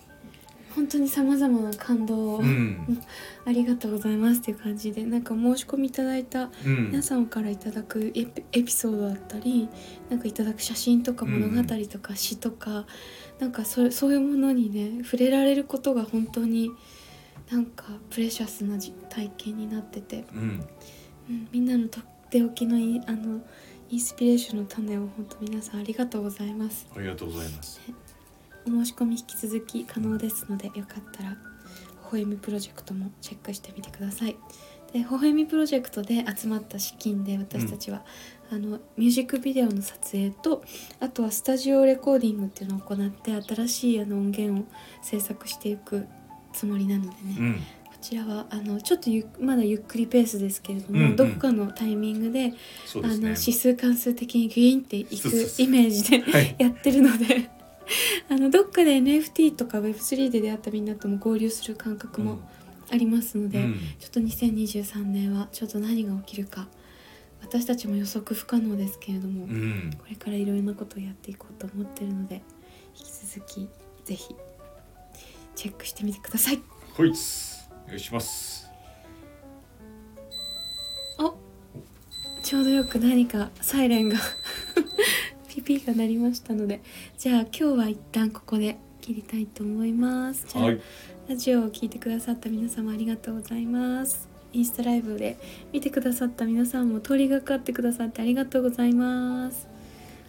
[0.74, 3.02] 本当にさまざまな感動を、うん、
[3.44, 6.86] ありがとうございますっていう感じでなんか申し込みいただいたうん。
[6.86, 9.68] 皆、さんからいただくエピエピソードだったり
[10.08, 12.86] なんかいただく写真とか物語とか詩とか、
[13.38, 16.70] なんかそれそういうものにね触れられることが本当に
[17.50, 20.64] なんかプレシャスなじ体験になってて、うん、
[21.28, 23.42] うん、みんなのとっておきのいあの
[23.92, 26.88] インスピレーションの種を本当皆さんありがとうございます。
[26.96, 27.78] ありがとうございます。
[28.66, 31.36] お申し込み引き続き可能ですのでよかったら微
[32.20, 34.36] 笑みプロジェクトもチェックしてみてください
[34.92, 38.04] で微笑みプロジェクトで集まった資金で私たちは、
[38.50, 40.62] あのミュージックビデオの撮影と
[41.00, 44.64] あとはスタジオレコーディングっていうのを行って新しいあの音源を
[45.02, 46.06] 制作していく
[46.52, 51.16] つもりなのでね、うんこちらはあのちょっとゆまだゆっくりペースですけれども、うんうん。
[51.16, 52.54] どこかのタイミングでね。
[52.94, 55.10] の指数関数的にグイーンっていく
[55.58, 56.56] イメージではい。
[56.58, 57.48] やってるので
[58.28, 62.40] あのどっかで NFT とか Web3 で出会ったみんなとも合流する感覚も
[62.90, 63.74] ありますので、うん。
[63.98, 66.68] ちょっと2023年はちょっと何が起きるか
[67.40, 69.90] 私たちも予測不可能ですけれども、うん。
[69.96, 72.42] これからいろいろなことをやっていこうと思ってるので
[72.98, 73.68] 引き続き
[74.04, 74.34] ぜひ
[75.54, 76.60] チェックしてみてください。
[76.94, 77.14] ほい
[77.92, 78.62] 願いします
[82.42, 84.18] ちょうどよく何かサイレンが
[85.48, 86.82] ピピが鳴りましたので。
[87.16, 90.46] じゃあ今日は一旦ここで切りたいと思います。
[90.48, 90.80] じゃあ、はい。
[91.28, 94.28] ラジオを聞いてくださった皆様ありがとうございます。
[94.52, 95.38] インスタライブで
[95.72, 99.68] 見てくださった皆さんも通りがかってくださってありがとうございます。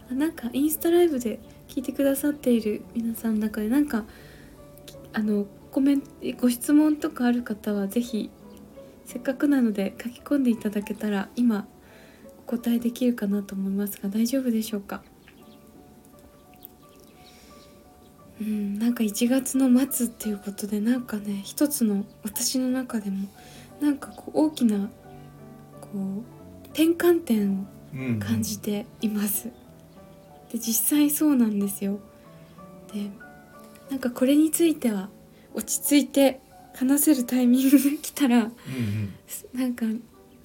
[0.09, 4.05] あなんかインスタライブで聞いてくださっている皆さんの中でなんか
[4.85, 6.07] きあのコメント
[6.39, 8.29] ご質問とかある方はぜひ
[9.05, 11.67] せっかくなので書き込んでいただけたら今
[12.45, 15.03] お答えできるかなと思いますが大丈夫でしょうか？
[18.39, 23.27] うんなんか1月の末っていうことでなんかね一つの私の中でも
[23.81, 24.89] なんかこう大きな
[25.81, 29.49] こう転換点をうん感じています。
[30.51, 31.99] で実際そうなんですよ。
[32.93, 33.09] で
[33.89, 35.09] なんかこれについては
[35.53, 36.39] 落ち着いて
[36.75, 39.13] 話せるタイミングが来たらうんうん
[39.53, 39.85] なんか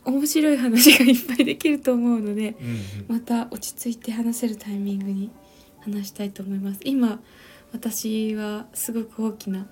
[0.05, 5.31] 面白い話がいっぱいできると思うのでうんうんまた落ち着いて話せるタイミングに
[5.81, 6.81] 話したいと思います。
[6.85, 7.21] 今
[7.73, 9.66] 私はすごく大きな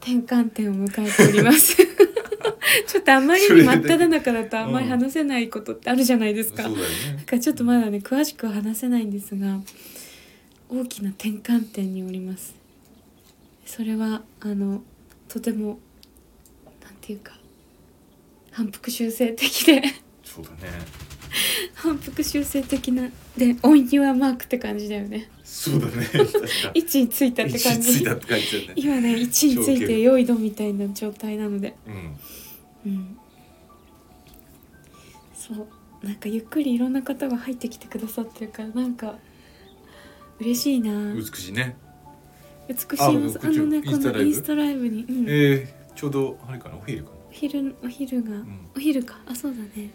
[0.00, 1.76] 転換点を迎えております。
[2.86, 6.64] ちょっとあまりに真っ只中だとあんまり話せないことってあるじゃないですか。
[6.64, 9.60] そうだよねなんかちょっとまだね詳しくは話せないんですが
[10.68, 12.54] 大きな転換点におります
[13.66, 14.82] それはあの
[15.28, 15.78] とても
[16.82, 17.32] なんていうか
[18.52, 19.82] 反復修正的で。
[20.24, 20.56] そうだね。
[21.74, 25.28] 反復修正的なで「オン・ユア・マーク」って感じだよね。
[25.44, 26.06] そうだね。
[26.14, 26.38] 確か
[26.72, 27.90] 位置についたって感じ。
[27.90, 28.72] 位置ついたって感じだね。
[28.76, 31.74] 今ね位置について良い度みたいな状態なので。
[31.86, 32.92] うん。
[32.92, 33.18] うん。
[35.34, 36.06] そう。
[36.06, 39.18] なんかゆっくりいろんな方が入ってきてくださってるからなんか
[40.40, 41.14] 嬉しいな。
[41.14, 41.76] 美しいね
[42.68, 44.18] 美しいあのねこインスタライブ？
[44.18, 45.24] のインスタライブに、うん。
[45.28, 46.76] えー、ちょうどあれかな？
[46.76, 47.16] お昼かな？
[47.28, 48.68] お昼お昼が、ん。
[48.76, 49.18] お昼か。
[49.26, 49.90] あそうだね。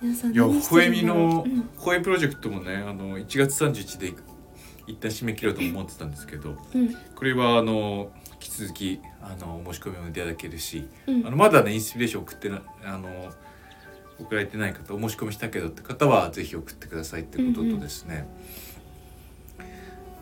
[0.00, 1.68] 皆さんいやほえみのうん。
[1.76, 4.12] ほえプロジェクトもねあの1月31日で
[4.86, 6.94] 一旦締め切ろうと思ってたんですけどうん。
[7.14, 11.26] これはあの引き続きあのお申し込みもいただけるしうん。
[11.26, 13.32] あのまだねインスピレーション送ってなあの
[14.18, 18.28] 送られてない方お申し込みしたけどって方はぜひ送ってくださいってこととですね、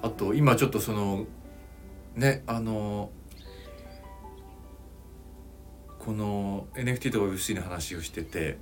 [0.03, 1.27] あと今ちょっとその
[2.15, 3.11] ねあの
[5.99, 8.57] この NFT とか Web3 の話をしてて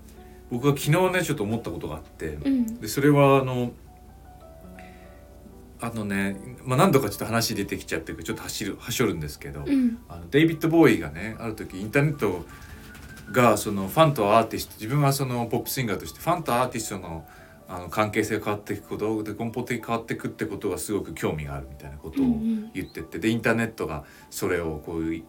[0.50, 2.80] 僕は昨日ねちょっと思ったことがあって、うん。
[2.80, 3.72] でそれはあの
[5.80, 9.98] あのね、まあ、何度かちょっと話出てきちゃってちょっと走るはしょるんですけど、うん。
[10.08, 12.44] あのデイビッド・ボーイがねある時インターネット
[13.30, 17.26] がそのファンとアーティスト自分はそのポップシンガーとしてファンとアーティストの
[17.68, 22.24] あの関係性が変わっていくことで根本的に変わっていくってことがすごく興味があるみたいなことを
[22.72, 25.24] 言っててでインターネットがそれをこういう、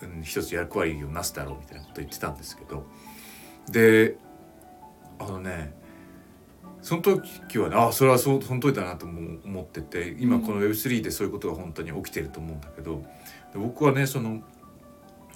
[0.00, 2.86] うん、一つ役割をなすだろうみたいなことを言ってたんですけど。
[3.70, 4.16] で
[5.18, 5.74] あのね
[6.82, 13.02] その時はねあそれはそうその通りだなとも思ってて今この Web3 でそういうことが本当に起きてると思うんだけど
[13.52, 14.42] で僕はねその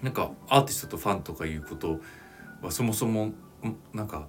[0.02, 2.00] なんかアーティストとファンとかいうこと
[2.60, 3.34] はそもそもん
[3.94, 4.28] なんか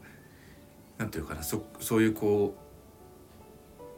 [1.00, 2.56] なんていうかなそそういうこ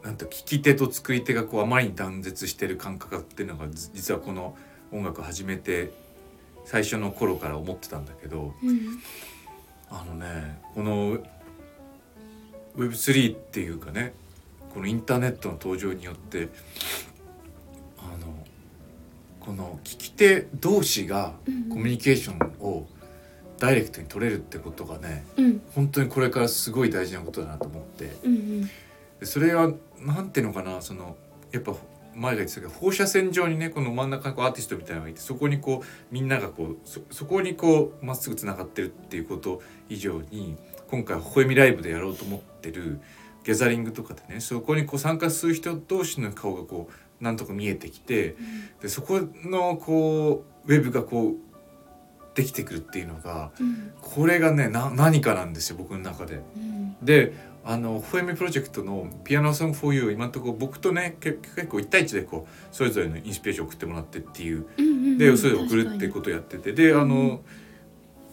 [0.02, 4.56] うなんて聞き手と作り手がこうあまりに断絶してる感覚っていうのがじ実はこの
[4.92, 5.92] 音楽を始めて
[6.64, 8.98] 最初の頃から思ってたんだけどうん。
[9.90, 11.18] あのねこの
[12.76, 14.14] Web3 っていうかね
[14.72, 16.48] このインターネットの登場によって
[17.98, 18.46] あの
[19.40, 21.68] この聞き手同士がうん。
[21.68, 22.86] コミュニケーションを
[23.62, 25.62] ダイレクトに取れるってことがねうん。
[25.72, 28.10] 本当にこれからすごい大事なことだなと思って。
[28.24, 28.70] うん
[29.20, 31.16] でそれはなんていうのかなその
[31.52, 31.76] やっぱ
[32.12, 40.56] 前が言ってたけど放射線上にねこの真ん中にこうアーティストみたいなのがいてそこにこうみんながこうそそこにこうまっすぐつながってるっていうこと以上に
[40.90, 42.98] 今回「微笑みライブ」でやろうと思ってる
[43.44, 48.34] ギャザリングとかでねそこにこう参加する人同士の顔がこうなんとか見えてきて
[48.80, 51.51] でそこのこうウェブがこう
[52.34, 53.92] できてくるっていうのがうん。
[54.00, 56.40] これがねな何かなんですよ僕の中で。
[56.56, 56.96] うん。
[57.02, 57.32] で
[57.64, 64.66] あのフォエミプロジェクトの「ピアノソング for you」今のところ僕とねけ結構1対1でこうそれぞれのインスピレーションを送ってもらってっていう。
[64.76, 65.18] うんうんうん。
[65.18, 66.72] でそれで送るってことをやってて。
[66.72, 67.40] であうんの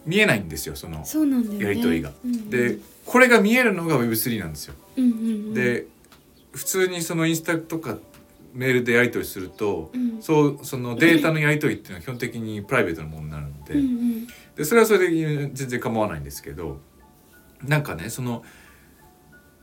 [0.06, 1.04] 見えないんですよその。
[1.60, 2.12] やりとりが。
[2.26, 2.50] うんうん。
[2.50, 4.76] でこれが見えるのが Web3 なんですよ。
[4.98, 5.16] うんうんう
[5.52, 5.54] ん。
[5.54, 5.86] で
[6.54, 7.98] 普通にそのインスタとか
[8.54, 10.22] メールでやり取りするとうん。
[10.22, 14.28] そうそのデータのやり取りっていうのは基本的にプライベートなものになるので,、うんうん。
[14.56, 16.82] でそれはそれで全然構わないんですけど
[17.64, 18.44] なんかねその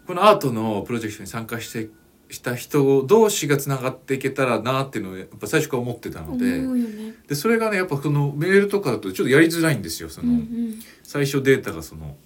[0.06, 1.90] このアートのプロジェクトに参加して
[2.28, 7.14] した人同士がつながっていけたらなっていうのをやっぱ最初から思ってたのでよね。
[7.28, 10.78] でそれがねやっぱそのメールとかだとちょっとやりづらいんですよその、うんうん。
[11.02, 12.16] 最初データがその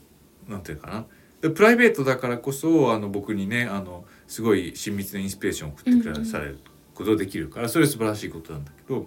[0.48, 1.06] なんていうかなで
[1.41, 6.59] プライベートだからこそあの僕にねあのすごい親密なインスピレーションを送ってくださる
[6.95, 9.07] ことができるから、それは素晴らしいことなんだけど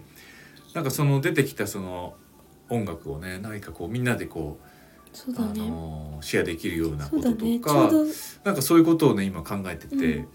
[0.73, 2.15] なんかその出てきたその
[2.69, 4.69] 音楽をね何かこうみんなでこう、あ
[5.13, 5.69] そうだね。
[5.69, 7.59] のシェアできるようなこととか、ね。
[8.43, 10.27] なんかそういうことをね今考えてて、うん。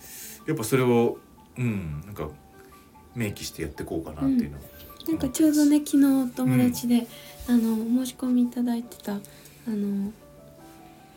[0.46, 1.18] やっぱそれを
[1.59, 2.28] うんなんか
[3.16, 4.59] 明記してやっていこうかなっていうの。
[4.59, 4.61] を、
[5.09, 7.07] なんかちょうどね昨日友達で、
[7.49, 9.18] あのお申し込みいただいてたあ
[9.66, 10.12] の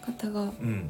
[0.06, 0.42] 方が。
[0.42, 0.90] うん。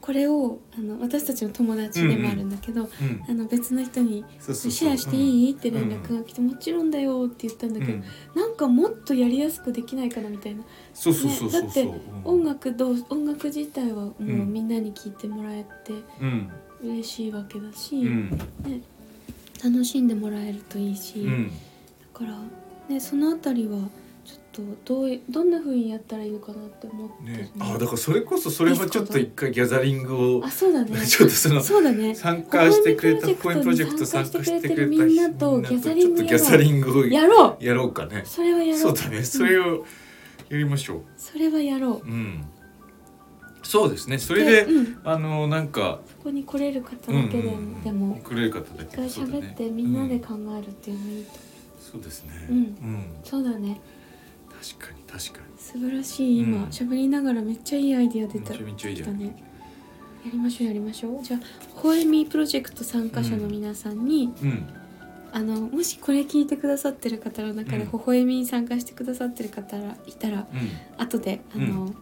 [0.00, 2.88] これをあの私たちの友達でもあるんだけど、うん。
[3.28, 5.52] あの別の人にシェアしていい？
[5.52, 8.04] って連絡が来て、もちろんだよって言ったんだけど、うん。
[8.34, 10.62] なんかもっとやりやすくできないかなみたいな、
[10.94, 12.00] そうそうそうだってうん。
[12.24, 14.52] 音楽どう音楽自体はもううん。
[14.52, 16.50] みんなに聴いてもらえてうん。
[16.82, 18.30] 嬉しいわけだし、うん。
[19.62, 21.48] 楽しんでもらえるといいし、うん。
[21.48, 21.52] だ
[22.14, 22.38] から、
[22.88, 23.78] ね、そのあたりは
[24.52, 31.00] とどういどんな風にやったらいいのかなって思ってるね、あだからそれこそそれもちょっと一回ギャザリングをあそうだね。
[31.06, 32.14] ちょっとそのそうだね。
[32.14, 37.64] 参加してくれたコインプロジェクト参参加加してくれたみんなとギャザリングギャザリングをやろう。
[37.64, 38.22] やろうかね。
[38.26, 38.78] それはやろう。
[38.78, 39.22] そうだね。
[39.22, 39.84] それを
[40.48, 41.00] やりましょう。
[41.16, 42.08] それはやろう。
[42.08, 42.44] うん。
[43.62, 44.18] そうですね。
[44.18, 51.32] それでうん、あのなんかここに来れる方うんだけで,、うんでもくれる方だけ一回喋ってみんなでうん考えるっていうのいいと、
[51.80, 52.30] そうですね。
[52.50, 52.56] うん。
[52.56, 53.04] うん。
[53.22, 53.80] そうだね
[54.60, 56.64] 確かに確か素晴らしい今うん。
[56.66, 58.54] 喋、りながらめっちゃいいアイディア出た。
[58.54, 59.26] にめちゃめちゃいいね。
[60.24, 61.22] やりましょうやりましょう。
[61.22, 61.40] じゃあ
[61.74, 64.68] ホエミプロジェクト参加者の皆さんに、うん。
[65.32, 67.90] あのもしこれ聞いてくださってる方の中で、うん。
[67.90, 71.02] 微笑みに参加してくださってる方がいたらうん。
[71.02, 71.94] 後であの、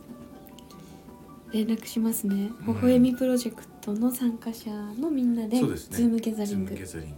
[1.52, 2.50] 連絡しますね。
[2.66, 2.74] うん。
[2.74, 5.96] 微笑みプロジェクトの参加者のみんなでそうですね。
[5.96, 7.16] Zoom gathering Zoom gathering。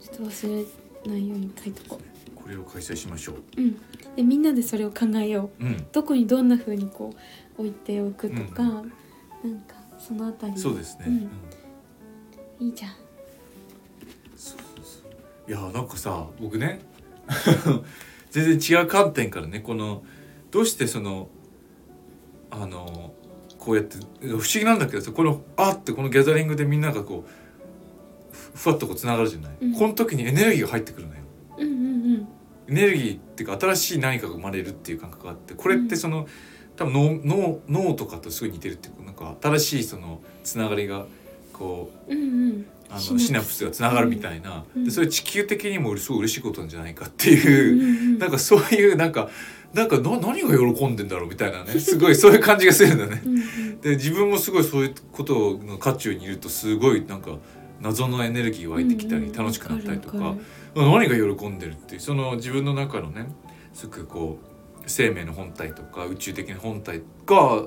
[0.00, 0.64] ちょっと忘
[1.04, 2.09] れないように書いとここ
[2.50, 3.34] れを開催しましょう。
[3.36, 3.76] ううん。
[4.16, 5.64] でみんなでそれを考えよう。
[5.64, 5.86] うん。
[5.92, 7.14] どこにどんな風にこ
[7.58, 8.68] う置いておくとか、うん。
[8.68, 10.58] なんかそのあたり。
[10.58, 11.14] そうですね、うん。
[11.14, 12.66] うん。
[12.66, 12.92] いいじゃん。
[14.36, 15.50] そうそうそう。
[15.50, 16.80] いやなんかさ僕ね
[18.30, 20.04] 全然違う観点からねこの
[20.50, 21.28] どうしてその
[22.50, 23.14] あの
[23.58, 29.74] こうやって不思議なんだけどさこのあってこのギャザリングでみんながこうふふわっとこうつながるじゃない、うん。
[29.74, 31.20] この時にエネルギーが入ってくるのよ
[32.70, 36.28] エネルギーっていうか新しい何かが生まれるっていう感覚があってこれってその、
[36.76, 41.06] 多分脳脳脳とかとすごい似てるっていうかなんか新しいそのつながりが
[41.52, 42.28] こううんうん。
[42.28, 44.84] うんあのシナプスがつながるみたいな、うん。
[44.84, 48.18] でそれ地球的にもすごい嬉しいことなんじゃないかっていう、うんうんうん。
[48.18, 49.30] なんかそういうなんか
[49.72, 53.22] なんかな何が喜んでんだろうみたいなねすごいそういう感じがするんだね。
[53.24, 53.80] うんうん。
[53.80, 57.38] で自分もすごいそういうことの渦中にいるとすごいなんか
[57.80, 60.36] 謎のエネルギー湧いてきたり楽しくなったりとか,、
[60.74, 63.26] 何が喜んでるっていうその自分の中のね
[63.72, 67.64] すごくこう生命の本体とか宇宙的な本体が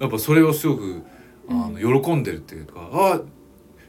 [0.00, 1.02] やっぱそれをすごく
[1.48, 3.20] あの喜んでるっていうか、あ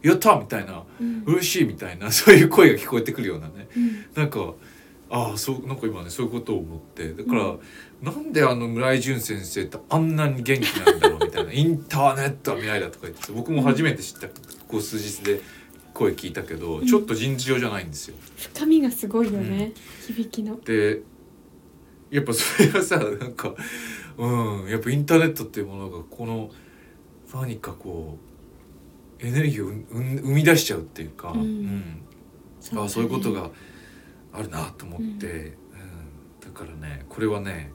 [0.03, 1.23] やったみたいなうん。
[1.25, 3.67] 嬉しいみたいな そういう声が聞こえてくるようなね。
[3.75, 4.05] うん。
[4.15, 4.53] なんか
[5.09, 7.55] ああそうなんか今ねそういうことを思ってだから、
[8.01, 14.27] なんであの村井淳先生ってあんなに元気なんだろうみたいな インターネットは未来だとか言って僕も初めて知った、
[14.67, 15.41] こう数日で
[15.97, 16.85] 声聞いたけど、ん。
[16.85, 18.15] ちょっと人事上じゃないんですよ。
[18.37, 19.73] 深みがすごいよね、
[20.05, 20.59] 響きの。
[20.61, 21.01] で
[22.11, 23.53] やっぱそれがさなんか
[24.17, 26.49] うんやっぱインターネットっていうものがこの
[27.33, 28.17] 何かこ
[29.21, 29.69] うエネルギーを
[30.21, 32.01] 生み出しちゃうっていうか、うん。
[32.75, 33.49] ああそういうことが
[34.31, 35.55] あるなと思って、ううん。
[36.39, 37.71] だからねこれはね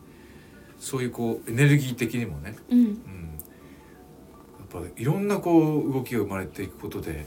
[0.78, 2.78] そういうこうエネルギー的にもね、うん。
[2.78, 2.94] うん、や
[4.64, 7.26] っぱいろんなこう動きが生まれていくことで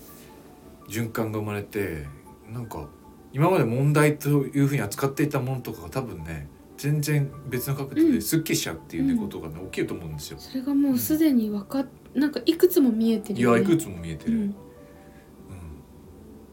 [0.87, 2.05] 循環が生まれて
[2.51, 2.87] なんか
[3.33, 8.11] 今まで問題というふうに扱っていたものとかが多分ね全然別の角度うん。
[8.13, 10.37] ですっきりしちゃうっていうことがね起きると思うんですよ。
[10.39, 13.59] それがもうすでに分かっなんかいくつも見えてるよね。
[13.59, 14.41] いやいくつも見えてる、うん。
[14.41, 14.55] うん。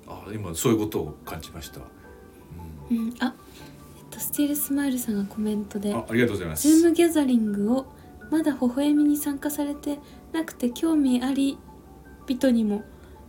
[0.09, 1.80] あ今そういうことを感じました。
[2.91, 2.97] うん。
[2.99, 3.35] うん、あ
[3.97, 7.87] えっとスティールスマイルさんがコメントであありがとうございます Zoom gathering を
[8.30, 9.99] まだ微笑みに参加されて
[10.33, 11.59] なくて興味ある
[12.26, 12.83] 人にも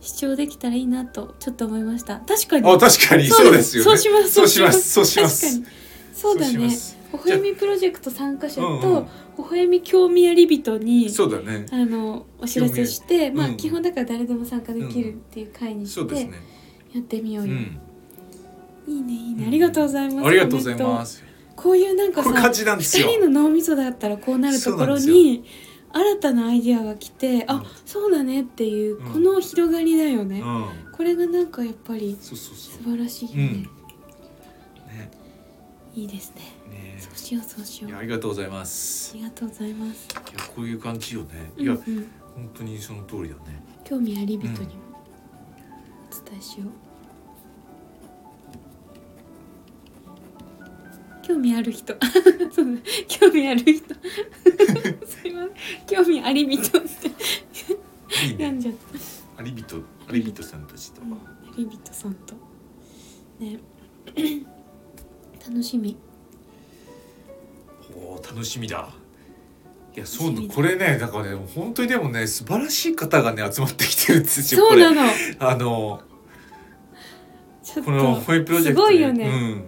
[0.04, 2.20] 視聴できたらいいなとちょっと思いました。
[2.20, 2.70] 確かに。
[2.70, 3.26] あ確かに。
[3.28, 3.78] そうです。
[3.78, 3.90] よね。
[3.90, 4.30] そうします。
[4.30, 4.90] そうします。
[4.90, 5.46] そうします。
[5.46, 5.74] 確かに。
[6.14, 6.52] そうだね。
[6.52, 6.98] します。
[7.14, 9.06] 微笑みプロジェクト参加者と
[9.38, 11.66] 微笑み興味あり人にそうだね。
[11.70, 13.56] あのお知らせしてまあうん。
[13.56, 16.32] 基本だから誰でも参加できるっていう会にしてそうですね。
[16.92, 17.80] やってみようよ、うん。
[18.86, 19.44] いいねいいね。
[19.44, 20.28] うんありがとうございます。
[20.28, 21.24] ありがとうございます。
[21.56, 25.44] こういうなんかさ二人の脳みそだったらこうなるところそうに
[25.96, 27.50] 新たなアイディアが来て、うん。
[27.50, 29.12] あそうだねっていううん。
[29.12, 30.66] この広がりだよね、うん。
[30.92, 33.62] これがなんかやっぱり素晴らしいよううん。
[33.62, 33.68] ね。
[34.88, 35.10] ね、
[35.94, 36.42] いいですね。
[36.70, 36.96] ね。
[36.98, 39.16] そうしようそうしよいうやあありがとうございます。
[39.16, 40.08] りがとうございます。
[40.10, 41.52] いやこういう感じよね。
[41.56, 41.78] いや、うん。
[41.78, 43.62] うん、本当にその通りだね。
[43.84, 44.84] 興味あり人にも。
[46.10, 46.68] お伝えしよう、
[51.26, 51.94] 興味ある人。
[52.52, 53.94] そうだ興味ある人。
[55.06, 55.50] すいません。
[55.86, 57.08] 興味あり人って。
[57.08, 58.44] いいね。
[58.44, 59.40] 読んじゃった。
[59.40, 61.00] アリビトアリビトさんたちと。
[61.02, 61.18] うん
[61.56, 62.34] リビットさんと。
[63.38, 63.58] ね。
[65.46, 65.96] 楽しみ。
[67.94, 68.88] おー楽しみだ。
[69.96, 75.10] いやそうこれねだからね本当にでもね素晴らしい方がね集まってきてるんですよこれそうなの。
[75.38, 76.02] あの
[77.84, 79.28] このとホイプロジェクトすごいよね。
[79.28, 79.64] うん、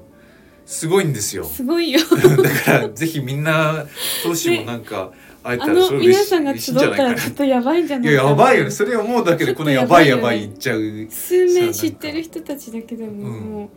[0.67, 1.45] すごいんですよ。
[1.45, 2.01] すごいよ。
[2.43, 3.87] だからぜひみんな
[4.25, 5.12] 投資もなんか
[5.45, 7.14] 会えたらそれ嬉し皆さんが集ったんじゃないからな。
[7.14, 8.64] ちょっとやばいんじゃないいややばいよ。
[8.64, 11.07] ねそれ思うだけでこのやばいやばい言っちゃう。
[11.09, 13.41] 数名知ってる人たちだけでも、うん。
[13.53, 13.69] もう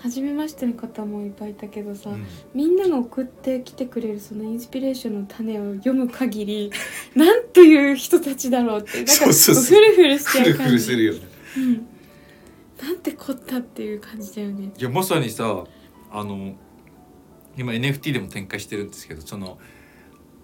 [0.00, 2.24] 初めましての方もいっぱいいたけどさ、うん。
[2.54, 6.70] みんなが送ってきてくれるそのインスピレーションの種を読む限り
[7.16, 8.98] なんという人たちだろうって。
[8.98, 9.64] なんかそうそうそう。
[9.64, 11.20] フルフルしフルフちゃう感じルするよね。
[11.56, 11.86] うん、
[12.86, 14.70] なんてこったっていう感じだよね。
[14.78, 15.64] いやまさにさ
[16.18, 16.54] あの
[17.58, 19.58] 今 NFT でも展開してるんですけどその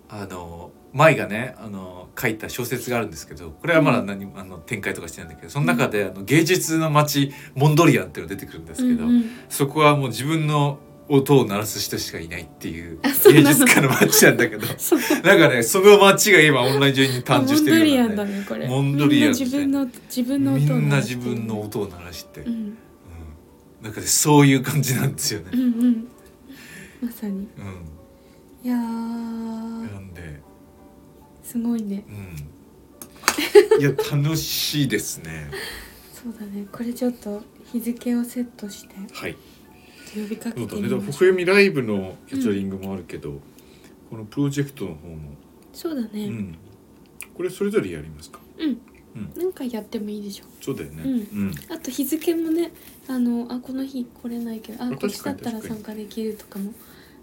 [0.08, 9.24] あの舞がねあの書いた小説があるんですけどこれはまだ何も、あの展開とかしてないんだけどその中で、あの芸術の街モンドリアンっていうのが出てくるんですけど、うんうん。
[9.48, 14.66] そこはもう自分の音を鳴らす人しかいないっていう芸術家の街なんだけど
[15.24, 18.68] なんかねその街が今オンライン上に誕生してるような、モンドリアンだね、ねこれ。
[18.68, 21.30] モンドリアンみんな自分の自分のみ音をんな自鳴らして。
[21.30, 22.78] る分の音を鳴らして、うんうん
[23.82, 25.50] なんかねそういう感じなんですよね。
[25.52, 26.08] うんうん。
[27.02, 27.32] まさに。
[27.34, 27.46] うん。
[28.64, 28.78] いやー。
[28.78, 30.40] なんで、
[31.42, 32.04] すごいね。
[32.08, 35.50] うん、いや楽しいですね。
[36.14, 36.66] そうだね。
[36.70, 38.94] これちょっと日付をセットして。
[39.12, 39.36] はい。
[40.14, 41.00] 呼びかけてみましょう。
[41.10, 43.40] 笑みライブのキャチャリングもあるけど、
[44.10, 45.16] このプロジェクトの方も、
[45.72, 46.26] そうだね。
[46.26, 46.54] うん、
[47.34, 48.38] これそれぞれやりますか？
[48.58, 48.78] うん。
[49.16, 49.42] うん。
[49.42, 50.44] なんかやってもいいでしょ。
[50.60, 51.02] そうだよね。
[51.02, 51.10] うん。
[51.10, 51.54] うん。
[51.70, 52.72] あと日付もね
[53.08, 56.72] あのあこの日来れないけどああこっちだったら参加できるとかも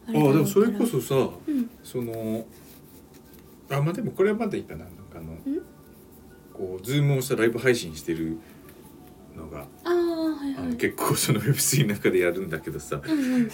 [0.07, 1.69] あでもそれこそさ、うん。
[1.83, 2.45] その
[3.69, 4.85] あまあでもこれはまだいいかな。
[4.85, 5.37] なんかあの
[6.53, 8.37] こうズームをさライブ配信してる
[9.37, 10.75] のが、ああはいはい。
[10.77, 13.47] 結構その Web3 の中でやるんだけどさ、うんうん。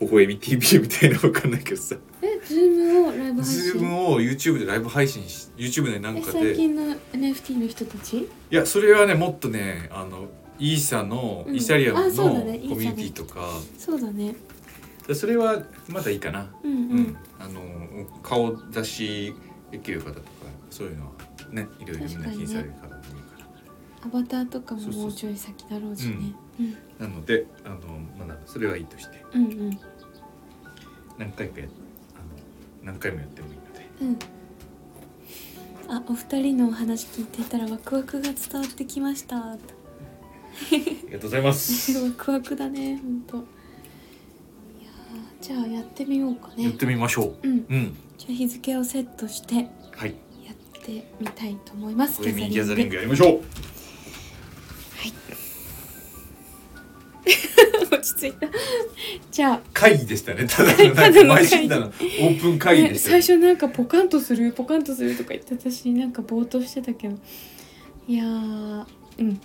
[0.00, 1.96] 微笑み TV みたいなわかんないけどさ。
[2.22, 6.38] え Zoom をライブ配信 Zoom を YouTube でライブ配信し YouTube でなんえかで。
[6.38, 8.26] い最近の NFT の人たち？
[8.48, 10.30] やそれはねもっとねあの
[10.60, 11.54] イーサの、うん。
[11.54, 13.48] イーサリアムのあコミュニティとか。
[13.78, 14.36] そうだね。
[15.08, 17.00] でそれはまだいいかな、うんううん。
[17.00, 17.60] んあの
[18.22, 19.34] 顔出し
[19.70, 20.22] できる方とか
[20.70, 21.12] そういうのは
[21.50, 23.00] ねいろいろみんな気にされるから、
[24.04, 26.34] アバターとかももうちょい先だろうしね。
[26.60, 26.76] うん。
[26.98, 27.76] なのであの
[28.18, 29.24] まだそれはいいとして。
[29.34, 29.80] うんうん。
[31.18, 31.66] 何回かや
[32.14, 33.88] あの何回もやってもいいので。
[34.02, 34.18] うん。
[35.92, 39.56] あお二人のお話聞いていたらワクワクが伝わってきました
[40.72, 41.98] ありがとうございます。
[41.98, 46.64] ワクワクだね本当いやーじゃあやってみようかね。
[46.64, 47.48] やってみましょう。
[47.48, 47.66] うん。
[47.68, 47.96] うん。
[48.18, 49.64] じゃあ日付をセットしてや
[49.96, 50.10] はい。
[50.10, 50.12] っ
[50.82, 52.22] てみたいと思います。
[52.22, 53.40] ウェミーギャザリンググやりましょう。
[57.92, 58.46] 落ち着いた。
[59.30, 59.60] じゃあ。
[59.74, 60.46] 会議でしたね。
[60.46, 67.18] ただのただかの会議オープン会議でねしたね最初なんかポカンとするポカンとするとか言って私なんかぼーっとしてたけど。
[68.08, 68.84] いやー
[69.18, 69.40] うん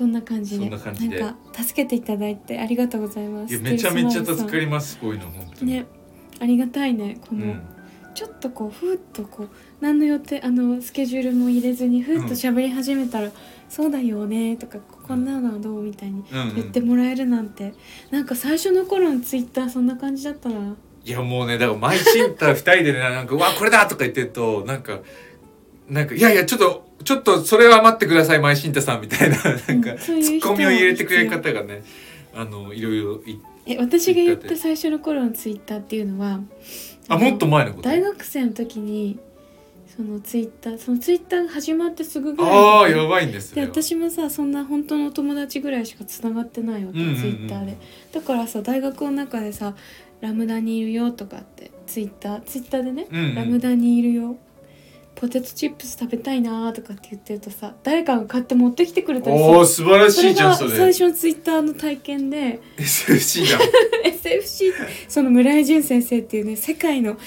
[0.00, 0.64] そんな感じで。
[0.64, 1.16] そんな感じで。
[1.16, 3.52] んか助けていただいてありがとうございます。
[3.52, 5.72] いやめちゃめちゃ助かりりますこういうの本当に。
[5.72, 5.84] ね
[6.40, 7.62] ありがたいねこの、うん。
[8.14, 9.48] ちょっとこうふーっとこう
[9.82, 13.30] 何の予定あのスケジュールも入れずにふーっと喋り始めたら
[13.68, 16.54] 「そうだよね」とか「こんなのはどう?」みたいにうんうん。
[16.54, 17.74] 言ってもらえるなんて、
[18.10, 20.76] なんか最初の頃のツイッターそんな感じだったな。
[21.04, 25.00] いやもうねだからマイシンター二人でねなんか「うわこれだ!」とか言ってるとなんか
[25.90, 31.82] なんか「いやいやちょっとちょっとそれは待ってくださいマイシンタさん」みたいななんかツッコミを入れてくれる方がね
[32.34, 36.40] あのいろいろいえ私が言った最初の頃のツイッターっていうのは
[37.08, 37.88] あもっと前のこと？
[37.88, 39.18] 大学生の時に
[39.96, 47.76] そのツイッターそのツイッターが始まってすぐぐらいああやばいんですでね私もさそんな本当の友達ぐらいしかつながってないわけ、ツイッターで。
[48.12, 49.74] だからさ大学の中でさ
[50.20, 53.34] 「ラムダにいるよ」とかってツイッターツイッターでねうんうん。
[53.34, 54.36] ラムダにいるよ
[55.20, 59.50] ポテトチップス食べたいなーとかって言ってるとさ誰かが買って持ってきてくれたりする。
[59.50, 60.70] おお素晴らしいじゃんそれ。
[60.70, 63.60] が最初のツイッターの体験で SFC じゃん。
[64.08, 64.72] SFC
[65.08, 67.18] その村井淳先生っていうね世界の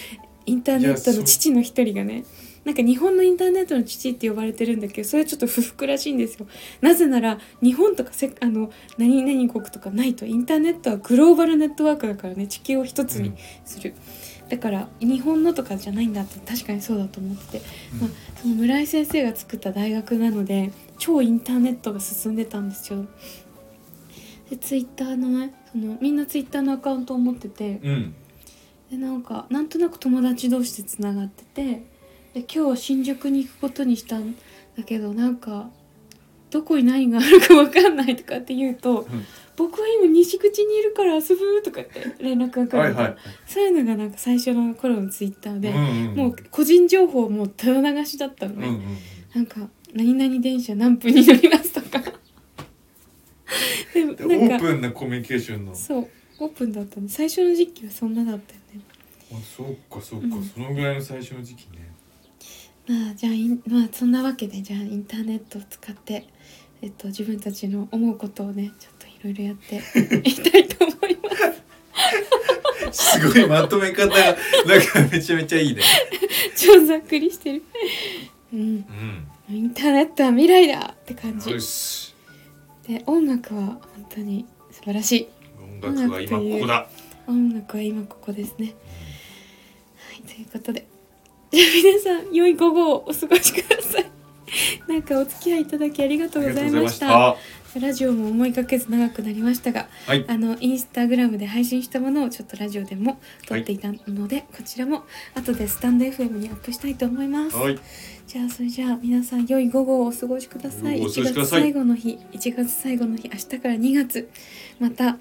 [0.47, 2.25] インターネットの父の一人がね
[2.65, 6.47] なんか日本のインターネットの父って呼ばれてるんだけどそれはちょっと不服らしいんですよ。
[6.81, 13.33] なぜなら日本とかせあの何々国とかないとインターネットはグローバルネットワークだからね地球を一つに
[13.65, 13.93] する、
[14.53, 17.65] だから日本のとかじゃないんだって確かにそうだと思ってて、
[17.99, 23.07] まあ、その村井先生が作った大学なので超インターネットが進んでたんですよ。
[24.51, 27.79] でツイッターのねそのみんなツイッターのアカウントを持ってて。
[27.83, 28.15] うん。
[28.91, 31.83] でなんかなんとなく友達同士でつながってて。
[32.35, 34.35] で今日新宿に行くことにしたん
[34.77, 35.69] だけどなんか
[36.53, 39.25] どこに何があるか分かんないとかって言うと「ん。
[39.55, 43.15] 僕は今西口にいるから遊ぶ」とかって連絡が来るみたい
[43.47, 48.81] そういうのがなんか最初の頃のツイッターで、うんうんもう個人情報もうただ流しだったのね、うんうん
[49.33, 52.03] なんか「何々電車何分に乗ります」とか。
[53.93, 55.71] でもでオーなんかプンなコミュニケーションの。
[55.71, 56.07] あそう
[56.39, 59.43] オープンだったね最初の時期はそんなだったよね。
[59.55, 60.43] そうかそうか、うん。
[60.43, 61.91] そのぐらいの最初の時期ね。
[62.87, 63.33] まあじゃあ
[63.69, 66.27] まあそんなわけでじゃあインターネットを使って
[66.83, 69.77] えっと自分たちの思うことをねちょっといろいろやって
[70.29, 71.29] いきたいと思いま
[72.91, 73.15] す。
[73.15, 74.15] すごいまとめ方が
[74.65, 75.81] なんかめちゃめちゃいいね。
[76.57, 77.63] 超ざっくりしてる。
[78.53, 78.59] うん。
[78.59, 79.55] うん。
[79.55, 81.49] インターネットは未来だって感じ。
[82.85, 83.61] で音楽は
[83.95, 85.27] 本当に素晴らしい。
[85.81, 86.89] 音楽は今ここだ。
[87.27, 88.75] 音楽は今ここですね。
[90.09, 90.85] はいということで。
[91.49, 94.12] じゃあ皆さん良い午後をお過ごしください
[94.87, 97.35] なんかお付き合いいただきありがとうございました。
[97.79, 107.79] ラジオも思いがけず長くなりましたが、はい、あのインスタグラムで配信したものをちょっとラジオでも撮っていたので、はい、こちらも後でスタンド FM にアップしたいと思います、はい、
[108.27, 111.01] じゃあそれじゃあ皆さん良い午後をお過ごしください。
[111.01, 114.29] 1月最後の日1月最後の日明日から2月
[114.79, 115.17] またあ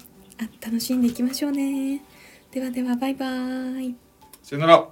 [0.61, 2.03] 楽しんでいきましょうね。
[2.51, 3.95] ではではバイバーイ。
[4.43, 4.87] さよなら。